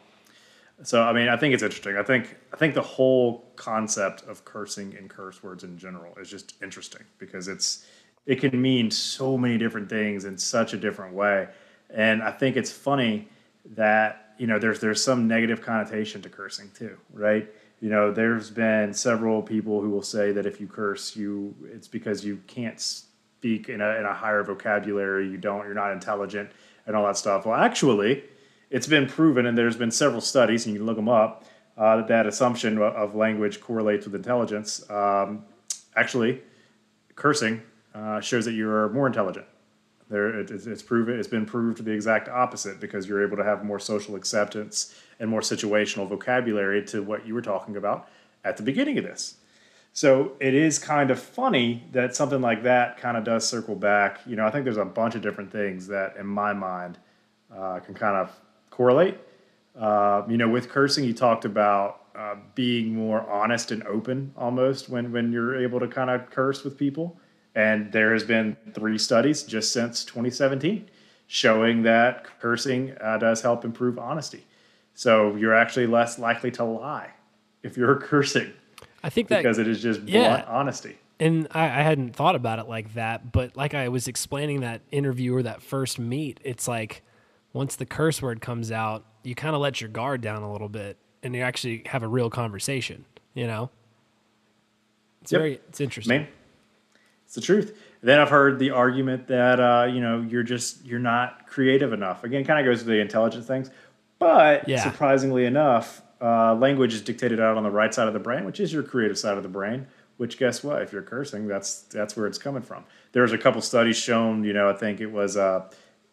[0.84, 1.98] So I mean, I think it's interesting.
[1.98, 6.30] I think I think the whole concept of cursing and curse words in general is
[6.30, 7.86] just interesting because it's
[8.26, 11.48] it can mean so many different things in such a different way.
[11.90, 13.28] And I think it's funny
[13.76, 17.48] that you know there's there's some negative connotation to cursing too, right?
[17.82, 21.88] You know, there's been several people who will say that if you curse, you it's
[21.88, 26.52] because you can't speak in a in a higher vocabulary, you don't, you're not intelligent,
[26.86, 27.46] and all that stuff.
[27.46, 28.24] Well, actually,
[28.70, 31.46] it's been proven, and there's been several studies, and you can look them up,
[31.78, 34.88] uh, that that assumption of- language correlates with intelligence.
[34.90, 35.46] Um,
[35.96, 36.42] actually,
[37.16, 37.62] cursing
[37.96, 39.46] uh, shows that you are more intelligent.
[40.10, 41.20] There, it, it's, proven.
[41.20, 45.30] It's been proved the exact opposite because you're able to have more social acceptance and
[45.30, 48.10] more situational vocabulary to what you were talking about
[48.44, 49.36] at the beginning of this.
[49.94, 54.22] So it is kind of funny that something like that kind of does circle back.
[54.26, 56.98] You know, I think there's a bunch of different things that, in my mind,
[57.56, 58.32] uh, can kind of
[58.72, 59.18] correlate.
[59.78, 64.90] Uh, you know, with cursing, you talked about uh, being more honest and open almost
[64.90, 67.20] when when you're able to kind of curse with people.
[67.60, 70.90] And there has been three studies just since 2017
[71.28, 74.46] showing that cursing uh, does help improve honesty.
[74.94, 77.10] So you're actually less likely to lie
[77.62, 78.54] if you're cursing
[79.04, 80.98] I think that because it is just blunt honesty.
[81.20, 84.80] and I, I hadn't thought about it like that, but like I was explaining that
[84.92, 87.02] interview or that first meet, it's like
[87.52, 90.70] once the curse word comes out, you kind of let your guard down a little
[90.70, 93.04] bit, and you actually have a real conversation.
[93.34, 93.70] You know,
[95.22, 95.40] it's Yep.
[95.40, 96.22] very it's interesting.
[96.22, 96.28] Man,
[97.30, 97.78] it's the truth.
[98.02, 102.24] Then I've heard the argument that uh, you know you're just you're not creative enough.
[102.24, 103.70] Again, kind of goes to the intelligence things,
[104.18, 104.82] but Yeah.
[104.82, 108.60] surprisingly enough, uh, language is dictated out on the right side of the brain, which
[108.60, 109.86] is your creative side of the brain.
[110.18, 110.82] Which guess what?
[110.82, 112.84] If you're cursing, that's that's where it's coming from.
[113.12, 114.44] There's a couple studies shown.
[114.44, 115.38] You know, I think it was.
[115.38, 115.70] Uh,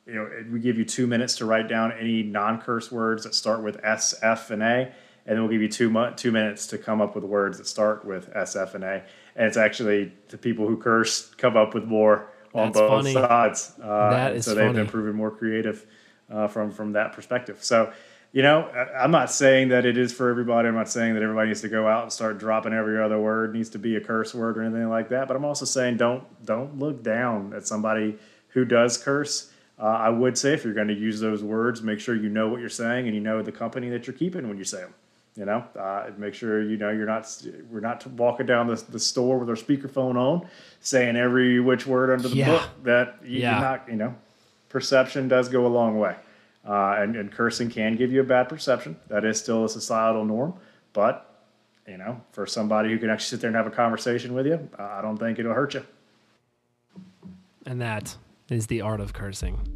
[0.07, 3.63] you know, we give you two minutes to write down any non-curse words that start
[3.65, 4.93] with S, F, and A,
[5.27, 7.67] and then we'll give you two mu- two minutes to come up with words that
[7.67, 9.03] start with S, F, and A.
[9.35, 13.13] And it's actually the people who curse come up with more on That's both funny.
[13.13, 13.73] sides.
[13.83, 14.89] Uh, That is so they've been funny.
[14.89, 15.85] proven more creative
[16.31, 17.59] uh, from from that perspective.
[17.63, 17.93] So.
[18.33, 20.69] You know, I- I'm not saying that it is for everybody.
[20.69, 23.55] I'm not saying that everybody needs to go out and start dropping every other word
[23.55, 25.27] needs to be a curse word or anything like that.
[25.27, 28.19] But I'm also saying don't don't look down at somebody
[28.49, 29.51] who does curse.
[29.79, 32.49] Uh, I would say if you're going to use those words, make sure you know
[32.49, 34.93] what you're saying and you know the company that you're keeping when you say them.
[35.37, 37.31] You know, uh, make sure you know you're not
[37.71, 40.49] we're not walking down the, the store with our speakerphone on,
[40.81, 42.47] saying every which word under the Yeah.
[42.53, 42.63] book.
[42.85, 43.53] That you, Yeah.
[43.53, 43.89] you're not.
[43.89, 44.15] You know,
[44.71, 46.17] perception does go a long way,
[46.67, 48.97] uh, and, and cursing can give you a bad perception.
[49.09, 50.55] That is still a societal norm,
[50.95, 51.23] but
[51.87, 54.69] you know, for somebody who can actually sit there and have a conversation with you,
[54.79, 55.85] I don't think it'll hurt you.
[57.67, 58.17] And that
[58.49, 59.76] is the art of cursing.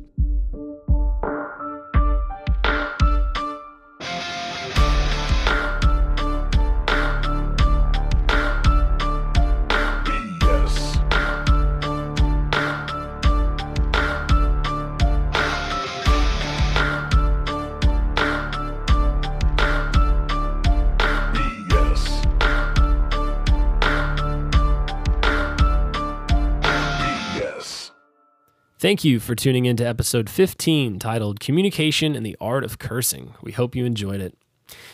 [28.81, 33.35] Thank you for tuning in to episode 15 titled Communication and the Art of Cursing.
[33.43, 34.39] We hope you enjoyed it.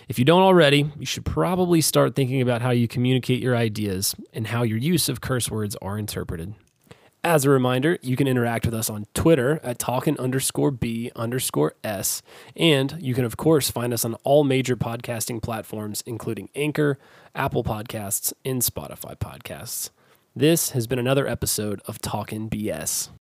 [0.09, 4.17] If you don't already, you should probably start thinking about how you communicate your ideas
[4.33, 6.57] and how your use of curse words are interpreted.
[7.23, 11.75] As a reminder, you can interact with us on Twitter at talkin underscore B underscore
[11.85, 12.23] S.
[12.57, 16.99] And you can, of course, find us on all major podcasting platforms, including Anchor,
[17.37, 19.91] Apple Podcasts, and Spotify Podcasts.
[20.35, 23.11] This has been another episode of Talkin' BS.